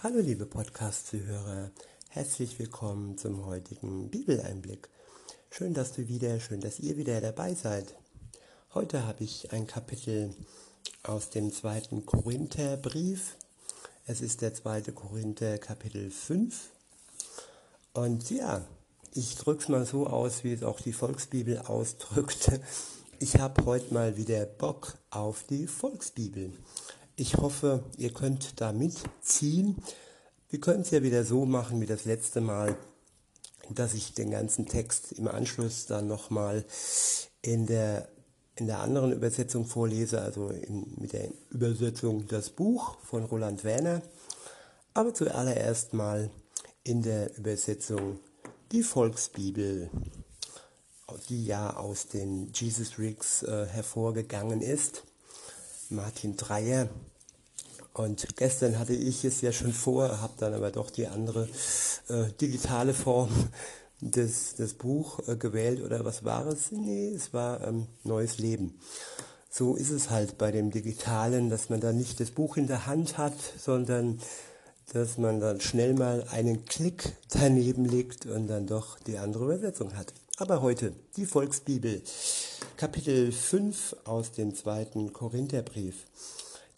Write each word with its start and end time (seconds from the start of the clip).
Hallo 0.00 0.20
liebe 0.20 0.46
Podcast-Zuhörer, 0.46 1.72
herzlich 2.10 2.56
willkommen 2.60 3.18
zum 3.18 3.46
heutigen 3.46 4.08
Bibeleinblick. 4.10 4.88
Schön, 5.50 5.74
dass 5.74 5.92
du 5.92 6.06
wieder, 6.06 6.38
schön, 6.38 6.60
dass 6.60 6.78
ihr 6.78 6.96
wieder 6.96 7.20
dabei 7.20 7.54
seid. 7.54 7.96
Heute 8.74 9.08
habe 9.08 9.24
ich 9.24 9.52
ein 9.52 9.66
Kapitel 9.66 10.32
aus 11.02 11.30
dem 11.30 11.52
zweiten 11.52 12.06
Korintherbrief. 12.06 13.34
Es 14.06 14.20
ist 14.20 14.40
der 14.40 14.54
zweite 14.54 14.92
Korinther 14.92 15.58
Kapitel 15.58 16.12
5. 16.12 16.70
Und 17.92 18.30
ja, 18.30 18.64
ich 19.14 19.34
drücke 19.34 19.62
es 19.64 19.68
mal 19.68 19.84
so 19.84 20.06
aus, 20.06 20.44
wie 20.44 20.52
es 20.52 20.62
auch 20.62 20.80
die 20.80 20.92
Volksbibel 20.92 21.58
ausdrückt. 21.66 22.52
Ich 23.18 23.40
habe 23.40 23.64
heute 23.64 23.92
mal 23.92 24.16
wieder 24.16 24.46
Bock 24.46 24.96
auf 25.10 25.42
die 25.50 25.66
Volksbibel. 25.66 26.52
Ich 27.20 27.34
hoffe, 27.34 27.82
ihr 27.96 28.12
könnt 28.12 28.60
da 28.60 28.72
mitziehen. 28.72 29.82
Wir 30.50 30.60
können 30.60 30.82
es 30.82 30.92
ja 30.92 31.02
wieder 31.02 31.24
so 31.24 31.46
machen 31.46 31.80
wie 31.80 31.86
das 31.86 32.04
letzte 32.04 32.40
Mal, 32.40 32.76
dass 33.70 33.94
ich 33.94 34.14
den 34.14 34.30
ganzen 34.30 34.66
Text 34.66 35.10
im 35.10 35.26
Anschluss 35.26 35.86
dann 35.86 36.06
nochmal 36.06 36.64
in 37.42 37.66
der, 37.66 38.06
in 38.54 38.68
der 38.68 38.78
anderen 38.78 39.10
Übersetzung 39.10 39.66
vorlese, 39.66 40.22
also 40.22 40.50
in, 40.50 40.94
mit 40.96 41.12
der 41.12 41.32
Übersetzung 41.50 42.28
Das 42.28 42.50
Buch 42.50 42.96
von 43.02 43.24
Roland 43.24 43.64
Werner. 43.64 44.00
Aber 44.94 45.12
zuallererst 45.12 45.94
mal 45.94 46.30
in 46.84 47.02
der 47.02 47.36
Übersetzung 47.36 48.20
die 48.70 48.84
Volksbibel, 48.84 49.90
die 51.28 51.46
ja 51.46 51.74
aus 51.74 52.06
den 52.06 52.52
Jesus 52.54 52.96
Rigs 52.96 53.42
äh, 53.42 53.66
hervorgegangen 53.66 54.60
ist. 54.60 55.02
Martin 55.90 56.36
Dreyer. 56.36 56.88
Und 57.94 58.36
gestern 58.36 58.78
hatte 58.78 58.94
ich 58.94 59.24
es 59.24 59.40
ja 59.40 59.52
schon 59.52 59.72
vor, 59.72 60.20
habe 60.20 60.34
dann 60.38 60.54
aber 60.54 60.70
doch 60.70 60.90
die 60.90 61.08
andere 61.08 61.48
äh, 62.08 62.26
digitale 62.40 62.94
Form 62.94 63.30
des, 64.00 64.54
des 64.54 64.74
Buch 64.74 65.20
äh, 65.26 65.36
gewählt. 65.36 65.82
Oder 65.82 66.04
was 66.04 66.24
war 66.24 66.46
es? 66.46 66.70
Nee, 66.70 67.08
es 67.08 67.32
war 67.32 67.66
ähm, 67.66 67.86
Neues 68.04 68.38
Leben. 68.38 68.78
So 69.50 69.74
ist 69.74 69.90
es 69.90 70.10
halt 70.10 70.38
bei 70.38 70.52
dem 70.52 70.70
Digitalen, 70.70 71.50
dass 71.50 71.70
man 71.70 71.80
dann 71.80 71.96
nicht 71.96 72.20
das 72.20 72.30
Buch 72.30 72.56
in 72.56 72.66
der 72.66 72.86
Hand 72.86 73.18
hat, 73.18 73.34
sondern 73.58 74.20
dass 74.92 75.18
man 75.18 75.40
dann 75.40 75.60
schnell 75.60 75.94
mal 75.94 76.24
einen 76.30 76.64
Klick 76.64 77.16
daneben 77.30 77.84
legt 77.84 78.26
und 78.26 78.46
dann 78.46 78.66
doch 78.66 78.98
die 79.00 79.18
andere 79.18 79.44
Übersetzung 79.44 79.96
hat. 79.96 80.12
Aber 80.40 80.62
heute 80.62 80.94
die 81.16 81.26
Volksbibel, 81.26 82.00
Kapitel 82.76 83.32
5 83.32 83.96
aus 84.04 84.30
dem 84.30 84.54
zweiten 84.54 85.12
Korintherbrief. 85.12 86.06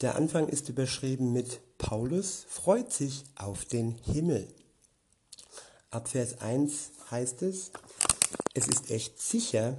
Der 0.01 0.15
Anfang 0.15 0.49
ist 0.49 0.71
überschrieben 0.71 1.35
mit 1.35 1.61
Paulus 1.77 2.47
freut 2.49 2.91
sich 2.91 3.23
auf 3.37 3.67
den 3.67 3.99
Himmel. 3.99 4.49
Ab 5.91 6.09
Vers 6.09 6.41
1 6.41 6.91
heißt 7.11 7.43
es, 7.43 7.71
es 8.55 8.67
ist 8.67 8.91
echt 8.91 9.21
sicher, 9.21 9.77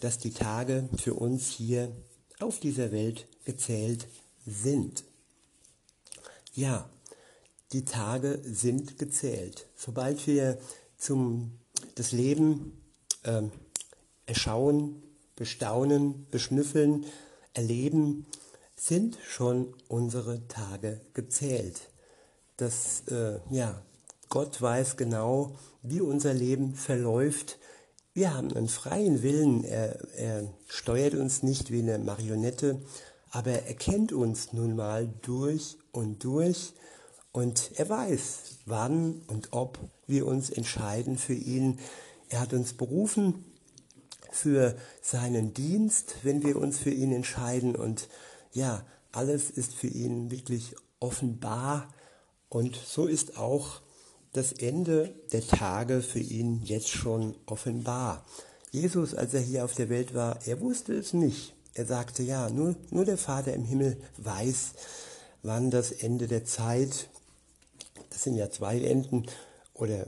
dass 0.00 0.16
die 0.16 0.32
Tage 0.32 0.88
für 0.96 1.12
uns 1.12 1.50
hier 1.50 1.94
auf 2.40 2.58
dieser 2.58 2.90
Welt 2.90 3.26
gezählt 3.44 4.08
sind. 4.46 5.04
Ja, 6.54 6.88
die 7.72 7.84
Tage 7.84 8.40
sind 8.44 8.98
gezählt. 8.98 9.66
Sobald 9.76 10.26
wir 10.26 10.58
zum 10.96 11.58
das 11.96 12.12
Leben 12.12 12.80
äh, 13.24 13.42
erschauen, 14.26 15.02
bestaunen, 15.36 16.26
beschnüffeln, 16.30 17.04
erleben, 17.52 18.26
sind 18.76 19.18
schon 19.26 19.74
unsere 19.88 20.46
Tage 20.48 21.00
gezählt. 21.12 21.88
Das, 22.56 23.02
äh, 23.08 23.38
ja, 23.50 23.82
Gott 24.28 24.60
weiß 24.60 24.96
genau, 24.96 25.56
wie 25.82 26.00
unser 26.00 26.34
Leben 26.34 26.74
verläuft. 26.74 27.58
Wir 28.14 28.34
haben 28.34 28.52
einen 28.54 28.68
freien 28.68 29.22
Willen. 29.22 29.64
Er, 29.64 29.98
er 30.16 30.44
steuert 30.68 31.14
uns 31.14 31.42
nicht 31.42 31.70
wie 31.70 31.80
eine 31.80 31.98
Marionette, 31.98 32.80
aber 33.30 33.50
er 33.50 33.74
kennt 33.74 34.12
uns 34.12 34.52
nun 34.52 34.76
mal 34.76 35.08
durch 35.22 35.76
und 35.92 36.22
durch 36.24 36.72
und 37.32 37.72
er 37.74 37.88
weiß, 37.88 38.58
wann 38.66 39.22
und 39.26 39.48
ob 39.52 39.78
wir 40.06 40.26
uns 40.26 40.50
entscheiden 40.50 41.18
für 41.18 41.34
ihn. 41.34 41.80
Er 42.34 42.40
hat 42.40 42.52
uns 42.52 42.72
berufen 42.72 43.44
für 44.32 44.76
seinen 45.00 45.54
Dienst, 45.54 46.16
wenn 46.24 46.42
wir 46.42 46.56
uns 46.56 46.78
für 46.78 46.90
ihn 46.90 47.12
entscheiden. 47.12 47.76
Und 47.76 48.08
ja, 48.52 48.84
alles 49.12 49.50
ist 49.50 49.72
für 49.72 49.86
ihn 49.86 50.32
wirklich 50.32 50.74
offenbar. 50.98 51.94
Und 52.48 52.74
so 52.74 53.06
ist 53.06 53.38
auch 53.38 53.82
das 54.32 54.52
Ende 54.52 55.14
der 55.30 55.46
Tage 55.46 56.02
für 56.02 56.18
ihn 56.18 56.60
jetzt 56.64 56.88
schon 56.88 57.36
offenbar. 57.46 58.26
Jesus, 58.72 59.14
als 59.14 59.32
er 59.32 59.40
hier 59.40 59.64
auf 59.64 59.76
der 59.76 59.88
Welt 59.88 60.12
war, 60.12 60.44
er 60.44 60.60
wusste 60.60 60.92
es 60.94 61.12
nicht. 61.12 61.54
Er 61.74 61.86
sagte, 61.86 62.24
ja, 62.24 62.50
nur, 62.50 62.74
nur 62.90 63.04
der 63.04 63.16
Vater 63.16 63.52
im 63.52 63.64
Himmel 63.64 63.96
weiß, 64.16 64.72
wann 65.44 65.70
das 65.70 65.92
Ende 65.92 66.26
der 66.26 66.44
Zeit 66.44 67.08
das 68.14 68.22
sind 68.22 68.36
ja 68.36 68.48
zwei 68.48 68.80
Enden 68.80 69.26
oder 69.74 70.06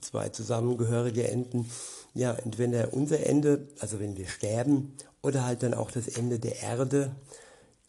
zwei 0.00 0.28
zusammengehörige 0.30 1.28
Enden. 1.28 1.70
Ja, 2.14 2.32
entweder 2.34 2.92
unser 2.92 3.20
Ende, 3.26 3.68
also 3.80 4.00
wenn 4.00 4.16
wir 4.16 4.26
sterben, 4.26 4.96
oder 5.22 5.44
halt 5.44 5.62
dann 5.62 5.74
auch 5.74 5.90
das 5.90 6.08
Ende 6.08 6.38
der 6.38 6.60
Erde, 6.62 7.14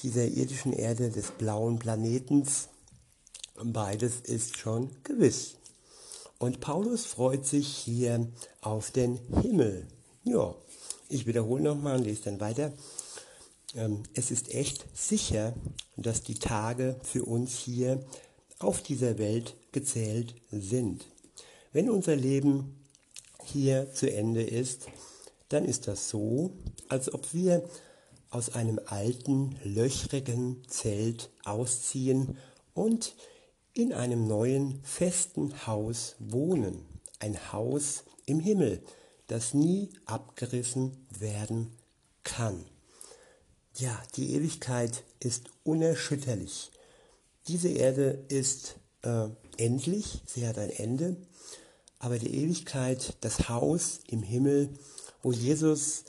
dieser 0.03 0.25
irdischen 0.25 0.73
Erde, 0.73 1.09
des 1.09 1.31
blauen 1.31 1.79
Planetens. 1.79 2.69
Beides 3.63 4.21
ist 4.21 4.57
schon 4.57 4.89
gewiss. 5.03 5.55
Und 6.39 6.59
Paulus 6.59 7.05
freut 7.05 7.45
sich 7.45 7.67
hier 7.67 8.27
auf 8.61 8.91
den 8.91 9.19
Himmel. 9.41 9.87
Ja, 10.23 10.55
ich 11.07 11.27
wiederhole 11.27 11.61
nochmal 11.61 11.97
und 11.97 12.03
lese 12.03 12.23
dann 12.23 12.39
weiter. 12.39 12.73
Ähm, 13.75 14.03
es 14.13 14.31
ist 14.31 14.53
echt 14.53 14.85
sicher, 14.93 15.53
dass 15.97 16.23
die 16.23 16.39
Tage 16.39 16.99
für 17.03 17.23
uns 17.25 17.57
hier 17.57 18.03
auf 18.59 18.81
dieser 18.81 19.17
Welt 19.17 19.55
gezählt 19.71 20.35
sind. 20.51 21.05
Wenn 21.73 21.89
unser 21.89 22.17
Leben 22.17 22.83
hier 23.45 23.93
zu 23.93 24.11
Ende 24.11 24.43
ist, 24.43 24.87
dann 25.47 25.63
ist 25.63 25.87
das 25.87 26.09
so, 26.09 26.51
als 26.89 27.13
ob 27.13 27.33
wir 27.33 27.63
aus 28.29 28.49
einem 28.55 28.79
alten, 28.85 29.57
löchrigen 29.63 30.63
Zelt 30.67 31.29
ausziehen 31.45 32.37
und 32.73 33.15
in 33.73 33.93
einem 33.93 34.27
neuen, 34.27 34.81
festen 34.83 35.65
Haus 35.65 36.15
wohnen. 36.19 36.85
Ein 37.19 37.53
Haus 37.53 38.03
im 38.25 38.41
Himmel, 38.41 38.81
das 39.27 39.53
nie 39.53 39.91
abgerissen 40.05 41.07
werden 41.19 41.71
kann. 42.23 42.65
Ja, 43.77 44.01
die 44.17 44.33
Ewigkeit 44.33 45.03
ist 45.21 45.45
unerschütterlich. 45.63 46.71
Diese 47.47 47.69
Erde 47.69 48.25
ist 48.27 48.75
äh, 49.03 49.29
endlich, 49.57 50.21
sie 50.25 50.45
hat 50.47 50.57
ein 50.57 50.69
Ende, 50.69 51.15
aber 52.01 52.17
die 52.17 52.35
Ewigkeit, 52.35 53.15
das 53.21 53.47
Haus 53.47 53.99
im 54.07 54.23
Himmel, 54.23 54.69
wo 55.21 55.31
Jesus 55.31 56.03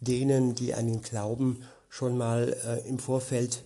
denen, 0.00 0.56
die 0.56 0.74
an 0.74 0.88
ihn 0.88 1.02
glauben, 1.02 1.62
schon 1.88 2.18
mal 2.18 2.56
äh, 2.66 2.88
im 2.88 2.98
Vorfeld 2.98 3.62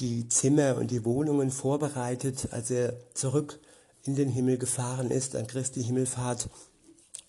die 0.00 0.28
Zimmer 0.28 0.76
und 0.76 0.90
die 0.90 1.04
Wohnungen 1.06 1.50
vorbereitet, 1.50 2.48
als 2.50 2.70
er 2.70 2.94
zurück 3.14 3.58
in 4.02 4.16
den 4.16 4.28
Himmel 4.28 4.58
gefahren 4.58 5.10
ist, 5.10 5.34
an 5.34 5.46
Christi 5.46 5.82
Himmelfahrt. 5.82 6.50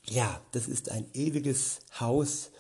Ja, 0.03 0.41
das 0.51 0.67
ist 0.67 0.91
ein 0.91 1.05
ewiges 1.13 1.79
Haus 1.97 2.51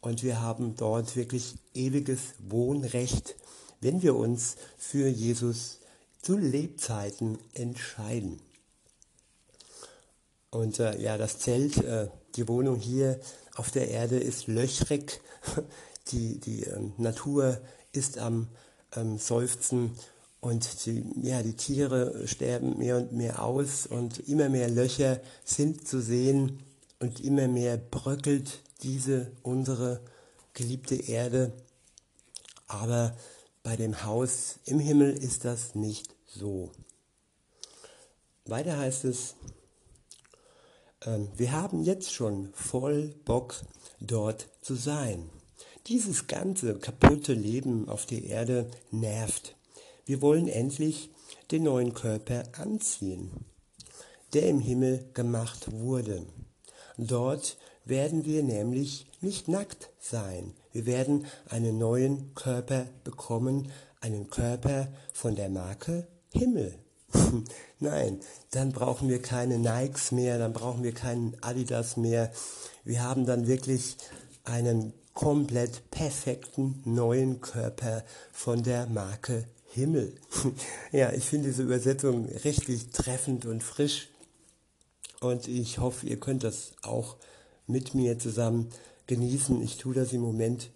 und 0.00 0.24
wir 0.24 0.40
haben 0.40 0.74
dort 0.74 1.14
wirklich 1.14 1.54
ewiges 1.72 2.34
Wohnrecht, 2.40 3.36
wenn 3.80 4.02
wir 4.02 4.16
uns 4.16 4.56
für 4.76 5.06
Jesus 5.06 5.78
zu 6.20 6.36
Lebzeiten 6.36 7.38
entscheiden. 7.54 8.40
Und 10.50 10.80
äh, 10.80 11.00
ja, 11.00 11.16
das 11.16 11.38
Zelt, 11.38 11.78
äh, 11.78 12.08
die 12.36 12.48
Wohnung 12.48 12.78
hier 12.78 13.20
auf 13.54 13.70
der 13.70 13.88
Erde 13.88 14.18
ist 14.18 14.46
löchrig. 14.46 15.20
Die, 16.12 16.40
die 16.40 16.64
ähm, 16.64 16.92
Natur 16.96 17.60
ist 17.92 18.18
am 18.18 18.48
ähm, 18.96 19.18
Seufzen 19.18 19.96
und 20.40 20.86
die, 20.86 21.04
ja, 21.22 21.42
die 21.42 21.54
Tiere 21.54 22.26
sterben 22.26 22.78
mehr 22.78 22.96
und 22.96 23.12
mehr 23.12 23.44
aus 23.44 23.86
und 23.86 24.18
immer 24.28 24.48
mehr 24.48 24.68
Löcher 24.68 25.20
sind 25.44 25.86
zu 25.86 26.00
sehen 26.00 26.64
und 26.98 27.20
immer 27.20 27.46
mehr 27.46 27.76
bröckelt 27.76 28.60
diese 28.82 29.30
unsere 29.42 30.00
geliebte 30.54 30.96
Erde. 30.96 31.52
Aber 32.66 33.16
bei 33.62 33.76
dem 33.76 34.04
Haus 34.04 34.58
im 34.64 34.80
Himmel 34.80 35.12
ist 35.12 35.44
das 35.44 35.74
nicht 35.74 36.14
so. 36.26 36.72
Weiter 38.46 38.78
heißt 38.78 39.04
es, 39.04 39.34
wir 41.36 41.52
haben 41.52 41.82
jetzt 41.82 42.12
schon 42.12 42.50
voll 42.52 43.14
Bock, 43.24 43.54
dort 44.00 44.48
zu 44.60 44.74
sein. 44.74 45.30
Dieses 45.86 46.26
ganze 46.26 46.78
kaputte 46.78 47.32
Leben 47.32 47.88
auf 47.88 48.04
der 48.04 48.22
Erde 48.24 48.70
nervt. 48.90 49.56
Wir 50.04 50.20
wollen 50.20 50.46
endlich 50.46 51.10
den 51.50 51.62
neuen 51.62 51.94
Körper 51.94 52.42
anziehen, 52.52 53.30
der 54.34 54.48
im 54.48 54.60
Himmel 54.60 55.08
gemacht 55.14 55.72
wurde. 55.72 56.26
Dort 56.98 57.56
werden 57.84 58.26
wir 58.26 58.42
nämlich 58.42 59.06
nicht 59.22 59.48
nackt 59.48 59.90
sein. 59.98 60.54
Wir 60.72 60.84
werden 60.84 61.26
einen 61.48 61.78
neuen 61.78 62.34
Körper 62.34 62.86
bekommen, 63.04 63.70
einen 64.00 64.28
Körper 64.28 64.88
von 65.12 65.34
der 65.34 65.48
Marke 65.48 66.06
Himmel. 66.32 66.78
Nein, 67.78 68.20
dann 68.50 68.72
brauchen 68.72 69.08
wir 69.08 69.22
keine 69.22 69.58
Nikes 69.58 70.12
mehr, 70.12 70.38
dann 70.38 70.52
brauchen 70.52 70.82
wir 70.82 70.92
keinen 70.92 71.36
Adidas 71.40 71.96
mehr. 71.96 72.30
Wir 72.84 73.02
haben 73.02 73.26
dann 73.26 73.46
wirklich 73.46 73.96
einen 74.44 74.92
komplett 75.14 75.90
perfekten 75.90 76.82
neuen 76.84 77.40
Körper 77.40 78.04
von 78.32 78.62
der 78.62 78.86
Marke 78.86 79.46
Himmel. 79.72 80.14
ja, 80.92 81.12
ich 81.12 81.24
finde 81.24 81.48
diese 81.48 81.62
Übersetzung 81.62 82.26
richtig 82.44 82.90
treffend 82.90 83.46
und 83.46 83.62
frisch 83.62 84.08
und 85.20 85.46
ich 85.46 85.78
hoffe, 85.78 86.06
ihr 86.06 86.18
könnt 86.18 86.44
das 86.44 86.72
auch 86.82 87.16
mit 87.66 87.94
mir 87.94 88.18
zusammen 88.18 88.70
genießen. 89.06 89.62
Ich 89.62 89.76
tue 89.76 89.94
das 89.94 90.12
im 90.12 90.22
Moment. 90.22 90.70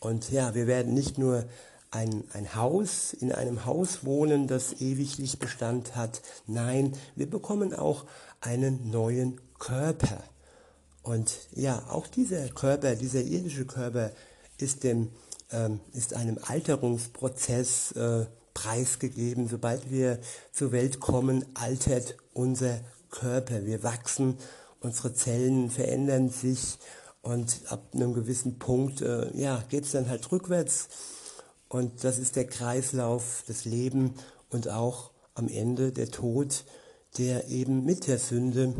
Und 0.00 0.30
ja, 0.30 0.54
wir 0.54 0.66
werden 0.66 0.92
nicht 0.92 1.16
nur 1.16 1.44
ein, 1.90 2.24
ein 2.32 2.54
Haus, 2.54 3.12
in 3.12 3.32
einem 3.32 3.64
Haus 3.64 4.04
wohnen, 4.04 4.46
das 4.46 4.80
ewiglich 4.80 5.38
Bestand 5.38 5.96
hat. 5.96 6.22
Nein, 6.46 6.92
wir 7.14 7.28
bekommen 7.28 7.74
auch 7.74 8.04
einen 8.40 8.90
neuen 8.90 9.40
Körper. 9.58 10.22
Und 11.02 11.38
ja, 11.52 11.84
auch 11.88 12.06
dieser 12.06 12.48
Körper, 12.48 12.96
dieser 12.96 13.22
irdische 13.22 13.64
Körper 13.64 14.10
ist, 14.58 14.84
dem, 14.84 15.10
ähm, 15.52 15.80
ist 15.92 16.14
einem 16.14 16.38
Alterungsprozess 16.42 17.92
äh, 17.92 18.26
preisgegeben. 18.54 19.48
Sobald 19.48 19.90
wir 19.90 20.18
zur 20.52 20.72
Welt 20.72 20.98
kommen, 20.98 21.44
altert 21.54 22.16
unser 22.32 22.80
Körper. 23.10 23.64
Wir 23.64 23.82
wachsen, 23.82 24.36
unsere 24.80 25.14
Zellen 25.14 25.70
verändern 25.70 26.28
sich 26.28 26.78
und 27.22 27.60
ab 27.68 27.88
einem 27.94 28.14
gewissen 28.14 28.58
Punkt 28.58 29.00
äh, 29.00 29.36
ja, 29.36 29.62
geht 29.68 29.84
es 29.84 29.92
dann 29.92 30.08
halt 30.08 30.30
rückwärts. 30.30 30.88
Und 31.68 32.04
das 32.04 32.18
ist 32.18 32.36
der 32.36 32.46
Kreislauf 32.46 33.44
des 33.48 33.64
Lebens 33.64 34.12
und 34.50 34.68
auch 34.68 35.10
am 35.34 35.48
Ende 35.48 35.92
der 35.92 36.10
Tod, 36.10 36.64
der 37.18 37.48
eben 37.48 37.84
mit 37.84 38.06
der 38.06 38.18
Sünde 38.18 38.74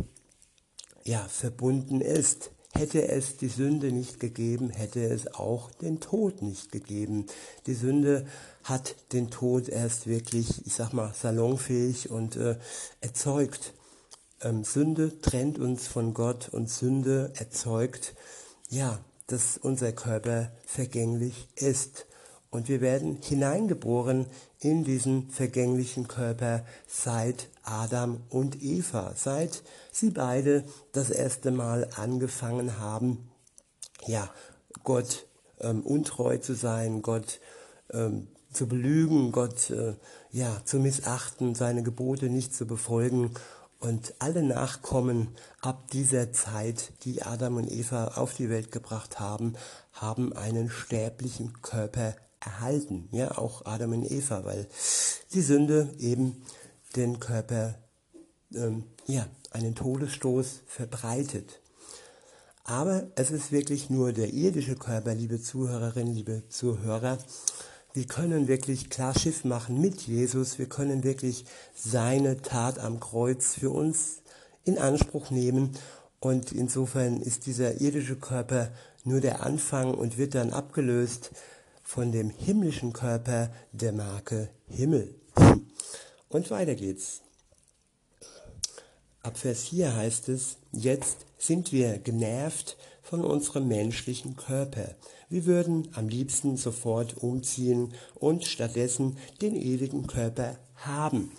ja, 1.05 1.27
verbunden 1.29 2.01
ist. 2.01 2.51
Hätte 2.73 3.09
es 3.09 3.39
die 3.39 3.49
Sünde 3.49 3.91
nicht 3.91 4.21
gegeben, 4.21 4.69
hätte 4.69 5.03
es 5.03 5.35
auch 5.35 5.71
den 5.71 5.99
Tod 6.01 6.43
nicht 6.43 6.73
gegeben. 6.73 7.27
Die 7.67 7.75
Sünde 7.75 8.27
hat 8.65 8.97
den 9.13 9.31
Tod 9.31 9.69
erst 9.69 10.07
wirklich, 10.07 10.67
ich 10.67 10.75
sag 10.75 10.93
mal, 10.93 11.15
salonfähig 11.15 12.11
und 12.11 12.37
äh, 12.37 12.59
erzeugt. 13.01 13.73
Ähm, 14.43 14.65
Sünde 14.65 15.21
trennt 15.23 15.59
uns 15.59 15.87
von 15.87 16.13
Gott 16.13 16.51
und 16.51 16.69
Sünde 16.69 17.33
erzeugt, 17.37 18.15
ja, 18.69 18.99
dass 19.27 19.57
unser 19.57 19.93
Körper 19.93 20.53
vergänglich 20.67 21.49
ist. 21.57 22.06
Und 22.57 22.71
wir 22.71 22.81
werden 22.81 23.19
hineingeboren 23.23 24.25
in 24.61 24.83
diesen 24.83 25.29
vergänglichen 25.29 26.09
Körper 26.09 26.65
seit 26.89 27.51
Adam 27.63 28.23
und 28.31 28.63
Eva, 28.63 29.13
seit 29.15 29.63
sie 29.93 30.09
beide 30.09 30.65
das 30.93 31.11
erste 31.11 31.51
Mal 31.51 31.87
angefangen 31.97 32.79
haben, 32.79 33.29
ja, 34.07 34.31
Gott 34.85 35.27
ähm, 35.61 35.83
untreu 35.83 36.39
zu 36.39 36.55
sein, 36.55 37.03
Gott 37.03 37.41
ähm, 37.93 38.29
zu 38.51 38.67
belügen, 38.67 39.33
Gott 39.33 39.69
äh, 39.69 39.93
ja, 40.31 40.63
zu 40.65 40.79
missachten, 40.79 41.55
seine 41.55 41.83
Gebote 41.83 42.31
nicht 42.31 42.55
zu 42.55 42.67
befolgen. 42.67 43.33
Und 43.81 44.15
alle 44.19 44.43
Nachkommen 44.43 45.29
ab 45.61 45.91
dieser 45.91 46.33
Zeit, 46.33 46.93
die 47.03 47.23
Adam 47.23 47.59
und 47.59 47.71
Eva 47.71 48.13
auf 48.15 48.33
die 48.33 48.49
Welt 48.49 48.73
gebracht 48.73 49.21
haben, 49.21 49.57
haben 49.93 50.33
einen 50.33 50.71
sterblichen 50.71 51.61
Körper 51.61 52.15
erhalten. 52.47 53.09
Ja, 53.13 53.37
auch 53.37 53.67
Adam 53.67 53.93
und 53.93 54.11
Eva, 54.11 54.45
weil 54.45 54.67
die 55.35 55.43
Sünde 55.43 55.91
eben 55.99 56.43
den 56.95 57.21
Körper, 57.21 57.75
ähm, 58.55 58.85
ja, 59.07 59.27
einen 59.51 59.75
Todesstoß 59.75 60.63
verbreitet. 60.67 61.61
Aber 62.65 63.07
es 63.15 63.31
ist 63.31 63.53
wirklich 63.53 63.91
nur 63.91 64.13
der 64.13 64.33
irdische 64.33 64.75
Körper, 64.75 65.15
liebe 65.15 65.41
Zuhörerinnen, 65.41 66.15
liebe 66.15 66.43
Zuhörer. 66.49 67.19
Wir 67.93 68.07
können 68.07 68.49
wirklich 68.49 68.91
klar 68.91 69.19
Schiff 69.19 69.45
machen 69.45 69.81
mit 69.81 70.03
Jesus. 70.03 70.59
Wir 70.59 70.69
können 70.69 71.05
wirklich 71.05 71.45
seine 71.75 72.43
Tat 72.43 72.79
am 72.79 73.01
Kreuz 73.01 73.55
für 73.55 73.71
uns 73.71 74.23
in 74.65 74.79
Anspruch 74.79 75.31
nehmen. 75.31 75.71
Und 76.19 76.53
insofern 76.53 77.23
ist 77.23 77.47
dieser 77.47 77.81
irdische 77.81 78.17
Körper 78.17 78.71
nur 79.05 79.21
der 79.21 79.45
Anfang 79.47 79.95
und 79.95 80.19
wird 80.19 80.35
dann 80.35 80.53
abgelöst 80.53 81.31
von 81.87 82.11
dem 82.11 82.31
himmlischen 82.31 82.93
Körper 82.93 83.49
der 83.71 83.93
Marke 83.93 84.51
Himmel. 84.67 85.15
Und 86.29 86.51
weiter 86.51 86.75
geht's. 86.75 87.23
Ab 89.23 89.39
Vers 89.39 89.69
4 89.69 89.95
heißt 89.95 90.29
es, 90.29 90.57
jetzt 90.73 91.19
sind 91.39 91.71
wir 91.71 91.99
genervt 91.99 92.77
von 93.03 93.25
unserem 93.25 93.69
menschlichen 93.69 94.35
Körper. 94.35 94.97
Wir 95.29 95.47
würden 95.47 95.89
am 95.95 96.09
liebsten 96.09 96.57
sofort 96.57 97.19
umziehen 97.19 97.95
und 98.17 98.45
stattdessen 98.45 99.17
den 99.41 99.55
ewigen 99.55 100.09
Körper 100.09 100.59
haben. 100.75 101.31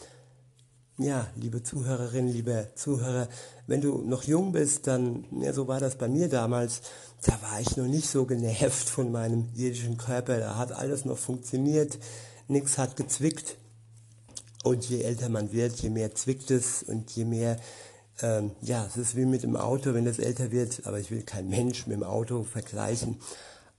Ja, 1.00 1.28
liebe 1.36 1.62
Zuhörerinnen, 1.62 2.34
liebe 2.34 2.70
Zuhörer, 2.74 3.28
wenn 3.68 3.82
du 3.82 4.00
noch 4.00 4.24
jung 4.24 4.52
bist, 4.52 4.88
dann, 4.88 5.26
ja, 5.42 5.54
so 5.54 5.68
war 5.68 5.80
das 5.80 5.96
bei 5.96 6.08
mir 6.08 6.28
damals, 6.28 6.82
da 7.22 7.40
war 7.44 7.62
ich 7.62 7.78
noch 7.78 7.86
nicht 7.86 8.10
so 8.10 8.26
genervt 8.26 8.90
von 8.90 9.12
meinem 9.12 9.48
irdischen 9.56 10.00
Körper, 10.00 10.40
da 10.40 10.56
hat 10.58 10.72
alles 10.72 11.06
noch 11.06 11.20
funktioniert, 11.20 12.00
nichts 12.48 12.80
hat 12.80 12.96
gezwickt. 12.96 13.58
Und 14.64 14.90
je 14.90 15.04
älter 15.04 15.30
man 15.30 15.52
wird, 15.52 15.76
je 15.82 15.92
mehr 15.92 16.16
zwickt 16.16 16.50
es. 16.50 16.82
Und 16.82 17.12
je 17.12 17.26
mehr, 17.26 17.58
ähm, 18.24 18.50
ja, 18.62 18.84
es 18.88 18.98
ist 18.98 19.16
wie 19.16 19.26
mit 19.26 19.44
dem 19.44 19.56
Auto, 19.56 19.94
wenn 19.94 20.08
es 20.08 20.18
älter 20.18 20.50
wird, 20.50 20.88
aber 20.88 21.00
ich 21.00 21.12
will 21.12 21.22
kein 21.22 21.48
Mensch 21.48 21.86
mit 21.86 21.98
dem 21.98 22.04
Auto 22.04 22.42
vergleichen, 22.42 23.20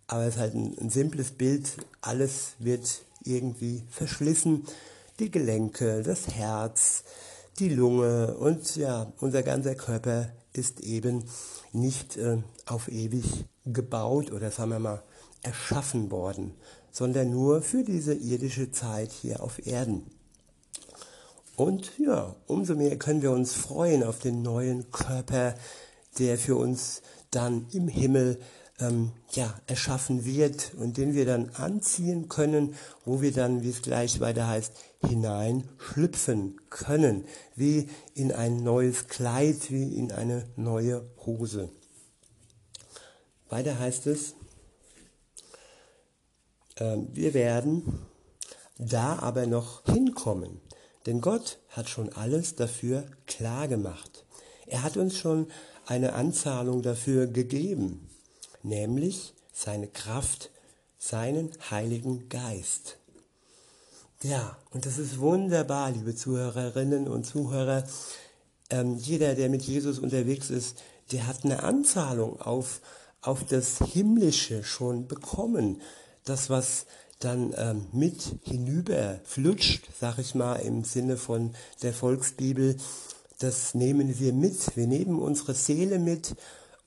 aber 0.07 0.23
es 0.23 0.37
ist 0.37 0.41
halt 0.41 0.55
ein, 0.55 0.77
ein 0.81 0.91
simples 0.91 1.33
Bild, 1.33 1.69
alles 2.01 2.53
wird 2.61 3.03
irgendwie 3.25 3.83
verschlissen 3.91 4.67
die 5.19 5.31
Gelenke, 5.31 6.03
das 6.03 6.29
Herz, 6.29 7.05
die 7.59 7.69
Lunge 7.69 8.37
und 8.37 8.77
ja, 8.77 9.13
unser 9.21 9.43
ganzer 9.43 9.75
Körper 9.75 10.31
ist 10.53 10.81
eben 10.81 11.25
nicht 11.73 12.17
äh, 12.17 12.39
auf 12.67 12.89
ewig 12.89 13.45
gebaut 13.67 14.33
oder 14.33 14.51
sagen 14.51 14.71
wir 14.71 14.79
mal 14.79 15.03
erschaffen 15.43 16.11
worden, 16.11 16.55
sondern 16.91 17.31
nur 17.31 17.63
für 17.63 17.83
diese 17.83 18.15
irdische 18.15 18.71
Zeit 18.71 19.13
hier 19.13 19.43
auf 19.43 19.67
Erden. 19.67 20.07
Und 21.57 21.99
ja, 21.99 22.37
umso 22.47 22.77
mehr 22.77 22.97
können 22.99 23.23
wir 23.23 23.33
uns 23.33 23.55
freuen 23.55 24.05
auf 24.05 24.21
den 24.21 24.43
neuen 24.43 24.91
Körper, 24.93 25.55
der 26.19 26.39
für 26.39 26.57
uns 26.57 27.03
dann 27.33 27.67
im 27.73 27.89
Himmel 27.89 28.39
ähm, 28.81 29.13
ja, 29.33 29.55
erschaffen 29.67 30.25
wird 30.25 30.73
und 30.75 30.97
den 30.97 31.15
wir 31.15 31.27
dann 31.27 31.51
anziehen 31.51 32.29
können, 32.29 32.75
wo 33.05 33.21
wir 33.21 33.33
dann, 33.33 33.63
wie 33.63 33.71
es 33.71 33.83
gleich 33.83 34.21
weiter 34.21 34.47
heißt, 34.47 34.73
hineinschlüpfen 35.07 36.61
können, 36.71 37.25
wie 37.57 37.89
in 38.15 38.33
ein 38.33 38.63
neues 38.63 39.09
Kleid, 39.09 39.71
wie 39.71 39.97
in 39.97 40.13
eine 40.13 40.49
neue 40.57 41.09
Hose. 41.27 41.71
Weiter 43.49 43.79
heißt 43.79 44.07
es, 44.07 44.35
äh, 46.77 46.97
wir 47.13 47.35
werden 47.35 48.07
da 48.79 49.19
aber 49.19 49.47
noch 49.47 49.85
hinkommen, 49.87 50.61
denn 51.07 51.21
Gott 51.21 51.59
hat 51.71 51.89
schon 51.89 52.13
alles 52.13 52.55
dafür 52.55 53.07
klar 53.27 53.67
gemacht. 53.67 54.25
Er 54.67 54.83
hat 54.83 54.97
uns 54.97 55.17
schon 55.17 55.49
eine 55.87 56.13
Anzahlung 56.13 56.83
dafür 56.83 57.27
gegeben 57.27 58.08
nämlich 58.63 59.35
seine 59.53 59.89
Kraft, 59.89 60.51
seinen 60.99 61.51
Heiligen 61.71 62.29
Geist. 62.29 62.99
Ja, 64.23 64.57
und 64.71 64.85
das 64.85 64.99
ist 64.99 65.21
wunderbar, 65.21 65.93
liebe 65.93 66.15
Zuhörerinnen 66.15 67.07
und 67.07 67.25
Zuhörer. 67.25 67.85
Ähm, 68.71 68.97
jeder, 68.97 69.35
der 69.35 69.49
mit 69.49 69.63
Jesus 69.63 69.99
unterwegs 69.99 70.51
ist, 70.51 70.83
der 71.13 71.27
hat 71.27 71.45
eine 71.45 71.63
Anzahlung 71.63 72.41
auf, 72.41 72.81
auf 73.23 73.45
das 73.45 73.79
Himmlische 73.79 74.65
schon 74.65 75.07
bekommen. 75.07 75.81
Das, 76.25 76.51
was 76.51 76.87
dann 77.21 77.55
ähm, 77.57 77.87
mit 77.93 78.41
hinüber 78.43 79.21
flutscht, 79.25 79.89
sag 79.99 80.19
ich 80.19 80.35
mal, 80.35 80.57
im 80.57 80.85
Sinne 80.85 81.17
von 81.17 81.55
der 81.83 81.93
Volksbibel, 81.93 82.77
das 83.39 83.75
nehmen 83.75 84.19
wir 84.19 84.33
mit. 84.33 84.77
Wir 84.77 84.87
nehmen 84.87 85.19
unsere 85.19 85.55
Seele 85.55 85.99
mit 85.99 86.35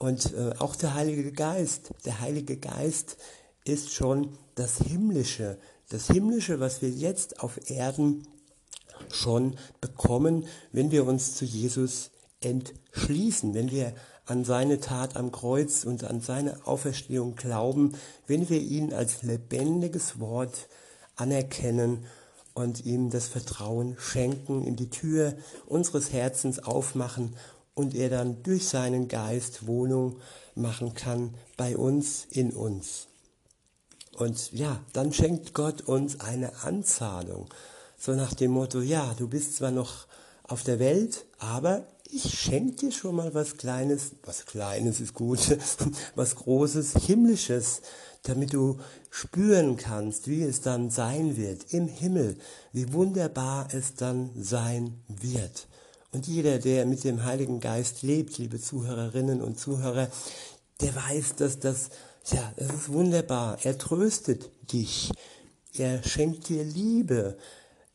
und 0.02 0.34
äh, 0.34 0.54
auch 0.58 0.76
der 0.76 0.96
Heilige 0.96 1.32
Geist. 1.32 1.92
Der 2.06 2.22
Heilige 2.22 2.58
Geist 2.58 3.18
ist 3.66 3.94
schon 3.94 4.36
das 4.56 4.80
Himmlische, 4.80 5.60
das 5.90 6.08
Himmlische, 6.08 6.60
was 6.60 6.82
wir 6.82 6.90
jetzt 6.90 7.42
auf 7.42 7.70
Erden 7.70 8.28
schon 9.12 9.58
bekommen, 9.80 10.48
wenn 10.72 10.90
wir 10.90 11.06
uns 11.06 11.36
zu 11.36 11.46
Jesus 11.46 12.10
entschließen, 12.40 13.54
wenn 13.54 13.70
wir 13.70 13.94
an 14.26 14.44
seine 14.44 14.80
Tat 14.80 15.16
am 15.18 15.32
Kreuz 15.32 15.84
und 15.84 16.04
an 16.04 16.20
seine 16.20 16.66
Auferstehung 16.66 17.36
glauben, 17.36 17.92
wenn 18.26 18.50
wir 18.50 18.60
ihn 18.60 18.94
als 18.94 19.22
lebendiges 19.22 20.20
Wort 20.20 20.68
anerkennen 21.16 22.08
und 22.56 22.88
ihm 22.88 23.12
das 23.12 23.28
Vertrauen 23.28 23.96
schenken, 24.00 24.64
in 24.64 24.76
die 24.76 24.90
Tür 24.90 25.36
unseres 25.68 26.12
Herzens 26.12 26.58
aufmachen 26.58 27.36
und 27.74 27.96
er 27.96 28.10
dann 28.10 28.44
durch 28.44 28.68
seinen 28.68 29.08
Geist 29.08 29.68
Wohnung 29.68 30.18
machen 30.56 30.94
kann 30.94 31.34
bei 31.58 31.78
uns, 31.78 32.26
in 32.30 32.52
uns. 32.52 33.08
Und 34.14 34.52
ja, 34.52 34.84
dann 34.94 35.14
schenkt 35.14 35.54
Gott 35.54 35.82
uns 35.82 36.20
eine 36.20 36.64
Anzahlung. 36.64 37.48
So 37.98 38.14
nach 38.14 38.34
dem 38.34 38.52
Motto, 38.52 38.82
ja, 38.82 39.14
du 39.18 39.28
bist 39.28 39.56
zwar 39.56 39.72
noch 39.72 40.08
auf 40.44 40.64
der 40.64 40.80
Welt, 40.80 41.26
aber 41.40 41.86
ich 42.14 42.38
schenke 42.38 42.76
dir 42.76 42.92
schon 42.92 43.16
mal 43.16 43.34
was 43.34 43.58
Kleines, 43.58 44.12
was 44.24 44.46
Kleines 44.46 45.00
ist 45.00 45.14
gut, 45.14 45.58
was 46.16 46.36
Großes, 46.36 47.06
Himmlisches, 47.06 47.82
damit 48.24 48.54
du 48.54 48.80
spüren 49.10 49.78
kannst, 49.78 50.28
wie 50.28 50.44
es 50.44 50.62
dann 50.62 50.90
sein 50.90 51.38
wird 51.38 51.74
im 51.74 51.88
Himmel, 51.88 52.38
wie 52.74 52.92
wunderbar 52.92 53.70
es 53.72 53.96
dann 53.96 54.30
sein 54.36 55.02
wird. 55.08 55.68
Und 56.12 56.28
jeder, 56.28 56.60
der 56.60 56.86
mit 56.86 57.04
dem 57.04 57.24
Heiligen 57.24 57.62
Geist 57.62 58.02
lebt, 58.02 58.38
liebe 58.38 58.60
Zuhörerinnen 58.60 59.42
und 59.42 59.60
Zuhörer, 59.60 60.10
der 60.82 60.96
weiß, 60.96 61.36
dass 61.36 61.60
das, 61.60 61.90
ja, 62.32 62.52
es 62.58 62.70
ist 62.70 62.92
wunderbar. 62.92 63.58
Er 63.64 63.78
tröstet 63.78 64.50
dich. 64.74 65.12
Er 65.74 66.04
schenkt 66.04 66.50
dir 66.50 66.66
Liebe. 66.66 67.38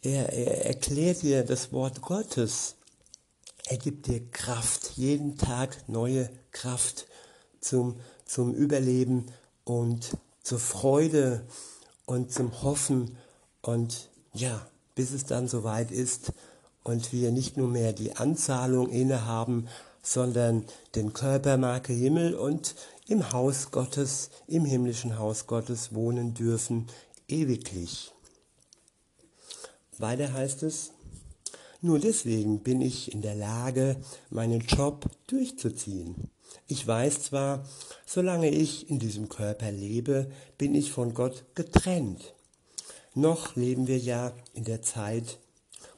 Er, 0.01 0.33
er 0.33 0.65
erklärt 0.67 1.23
dir 1.23 1.45
das 1.45 1.73
Wort 1.73 2.01
Gottes. 2.01 2.77
Er 3.67 3.77
gibt 3.77 4.07
dir 4.07 4.25
Kraft, 4.31 4.93
jeden 4.97 5.37
Tag 5.37 5.77
neue 5.89 6.31
Kraft 6.53 7.07
zum, 7.61 8.01
zum 8.25 8.55
Überleben 8.55 9.27
und 9.65 10.17
zur 10.43 10.61
Freude 10.61 11.45
und 12.07 12.33
zum 12.33 12.63
Hoffen 12.63 13.19
und 13.63 14.09
ja, 14.33 14.65
bis 14.95 15.11
es 15.11 15.25
dann 15.25 15.49
soweit 15.49 15.91
ist 15.91 16.33
und 16.87 17.13
wir 17.13 17.33
nicht 17.33 17.57
nur 17.57 17.67
mehr 17.69 17.93
die 17.93 18.15
Anzahlung 18.15 18.91
innehaben, 18.91 19.67
sondern 20.03 20.65
den 20.95 21.13
Körpermarke 21.13 21.93
Himmel 21.93 22.35
und 22.35 22.77
im 23.09 23.33
Haus 23.33 23.73
Gottes, 23.73 24.31
im 24.47 24.65
himmlischen 24.65 25.19
Haus 25.19 25.49
Gottes 25.49 25.95
wohnen 25.95 26.33
dürfen, 26.35 26.87
ewiglich. 27.27 28.13
Weiter 29.99 30.33
heißt 30.33 30.63
es, 30.63 30.93
nur 31.81 31.99
deswegen 31.99 32.61
bin 32.61 32.81
ich 32.81 33.13
in 33.13 33.21
der 33.21 33.35
Lage, 33.35 33.97
meinen 34.31 34.61
Job 34.61 35.11
durchzuziehen. 35.27 36.31
Ich 36.69 36.87
weiß 36.87 37.23
zwar, 37.23 37.65
solange 38.07 38.51
ich 38.51 38.89
in 38.89 39.01
diesem 39.01 39.29
Körper 39.29 39.73
lebe, 39.73 40.31
bin 40.57 40.77
ich 40.77 40.93
von 40.93 41.15
Gott 41.15 41.45
getrennt. 41.57 42.35
Noch 43.15 43.57
leben 43.57 43.89
wir 43.89 43.99
ja 43.99 44.33
in 44.55 44.63
der 44.65 44.83
Zeit, 44.83 45.39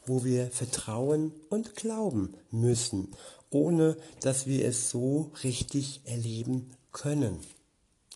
wo 0.09 0.25
wir 0.25 0.51
vertrauen 0.51 1.33
und 1.49 1.77
glauben 1.77 2.35
müssen, 2.51 3.15
ohne 3.51 3.97
dass 4.21 4.47
wir 4.47 4.67
es 4.67 4.91
so 4.91 5.31
richtig 5.45 6.01
erleben 6.05 6.71
können. 6.93 7.39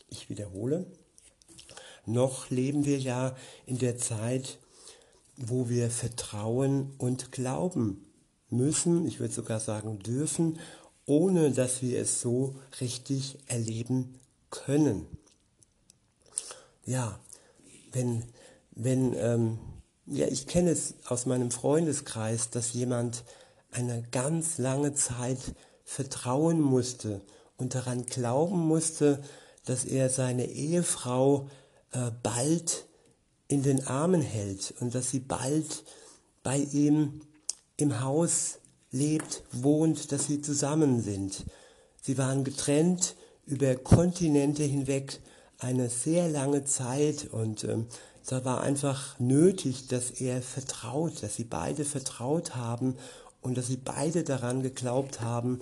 Ich 0.08 0.28
wiederhole, 0.28 0.86
noch 2.04 2.50
leben 2.50 2.84
wir 2.84 2.98
ja 2.98 3.36
in 3.66 3.78
der 3.78 3.98
Zeit, 3.98 4.58
wo 5.36 5.68
wir 5.68 5.90
vertrauen 5.90 6.92
und 6.98 7.32
glauben 7.32 8.04
müssen, 8.50 9.06
ich 9.06 9.20
würde 9.20 9.32
sogar 9.32 9.60
sagen 9.60 9.98
dürfen, 9.98 10.58
ohne 11.06 11.50
dass 11.50 11.82
wir 11.82 12.00
es 12.00 12.20
so 12.20 12.54
richtig 12.80 13.38
erleben 13.46 14.18
können. 14.50 15.06
Ja, 16.84 17.18
wenn, 17.92 18.24
wenn, 18.72 19.14
ähm, 19.14 19.58
ja, 20.06 20.26
ich 20.26 20.46
kenne 20.46 20.70
es 20.70 20.94
aus 21.06 21.26
meinem 21.26 21.50
Freundeskreis, 21.50 22.50
dass 22.50 22.72
jemand 22.72 23.24
eine 23.70 24.02
ganz 24.10 24.58
lange 24.58 24.94
Zeit 24.94 25.38
vertrauen 25.84 26.60
musste 26.60 27.20
und 27.56 27.74
daran 27.74 28.06
glauben 28.06 28.58
musste, 28.58 29.22
dass 29.64 29.84
er 29.84 30.10
seine 30.10 30.46
Ehefrau 30.46 31.48
äh, 31.92 32.10
bald 32.22 32.86
in 33.48 33.62
den 33.62 33.86
Armen 33.86 34.22
hält 34.22 34.74
und 34.80 34.94
dass 34.94 35.10
sie 35.10 35.20
bald 35.20 35.84
bei 36.42 36.58
ihm 36.58 37.20
im 37.76 38.00
Haus 38.00 38.58
lebt, 38.90 39.42
wohnt, 39.52 40.12
dass 40.12 40.26
sie 40.26 40.40
zusammen 40.40 41.02
sind. 41.02 41.44
Sie 42.00 42.18
waren 42.18 42.44
getrennt 42.44 43.14
über 43.46 43.74
Kontinente 43.76 44.64
hinweg 44.64 45.20
eine 45.58 45.88
sehr 45.88 46.28
lange 46.28 46.64
Zeit 46.64 47.28
und 47.30 47.64
ähm, 47.64 47.86
da 48.26 48.44
war 48.44 48.60
einfach 48.60 49.18
nötig, 49.18 49.88
dass 49.88 50.10
er 50.10 50.42
vertraut, 50.42 51.22
dass 51.22 51.36
sie 51.36 51.44
beide 51.44 51.84
vertraut 51.84 52.54
haben 52.54 52.96
und 53.40 53.56
dass 53.56 53.66
sie 53.66 53.76
beide 53.76 54.22
daran 54.22 54.62
geglaubt 54.62 55.20
haben, 55.20 55.60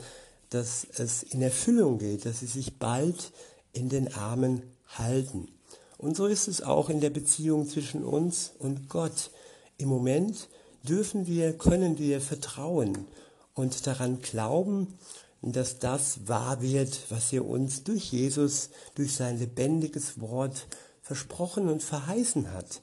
dass 0.50 0.86
es 0.98 1.22
in 1.22 1.42
Erfüllung 1.42 1.98
geht, 1.98 2.26
dass 2.26 2.40
sie 2.40 2.46
sich 2.46 2.78
bald 2.78 3.32
in 3.72 3.88
den 3.88 4.12
Armen 4.14 4.62
halten. 4.88 5.48
Und 5.96 6.16
so 6.16 6.26
ist 6.26 6.48
es 6.48 6.62
auch 6.62 6.90
in 6.90 7.00
der 7.00 7.10
Beziehung 7.10 7.68
zwischen 7.68 8.04
uns 8.04 8.52
und 8.58 8.88
Gott. 8.88 9.30
Im 9.78 9.88
Moment 9.88 10.48
dürfen 10.82 11.26
wir, 11.26 11.52
können 11.56 11.98
wir 11.98 12.20
vertrauen 12.20 13.06
und 13.54 13.86
daran 13.86 14.20
glauben, 14.20 14.98
dass 15.42 15.78
das 15.78 16.26
wahr 16.26 16.60
wird, 16.60 16.98
was 17.10 17.32
er 17.32 17.46
uns 17.46 17.84
durch 17.84 18.12
Jesus, 18.12 18.70
durch 18.94 19.14
sein 19.14 19.38
lebendiges 19.38 20.20
Wort 20.20 20.66
versprochen 21.10 21.68
und 21.68 21.82
verheißen 21.82 22.52
hat. 22.52 22.82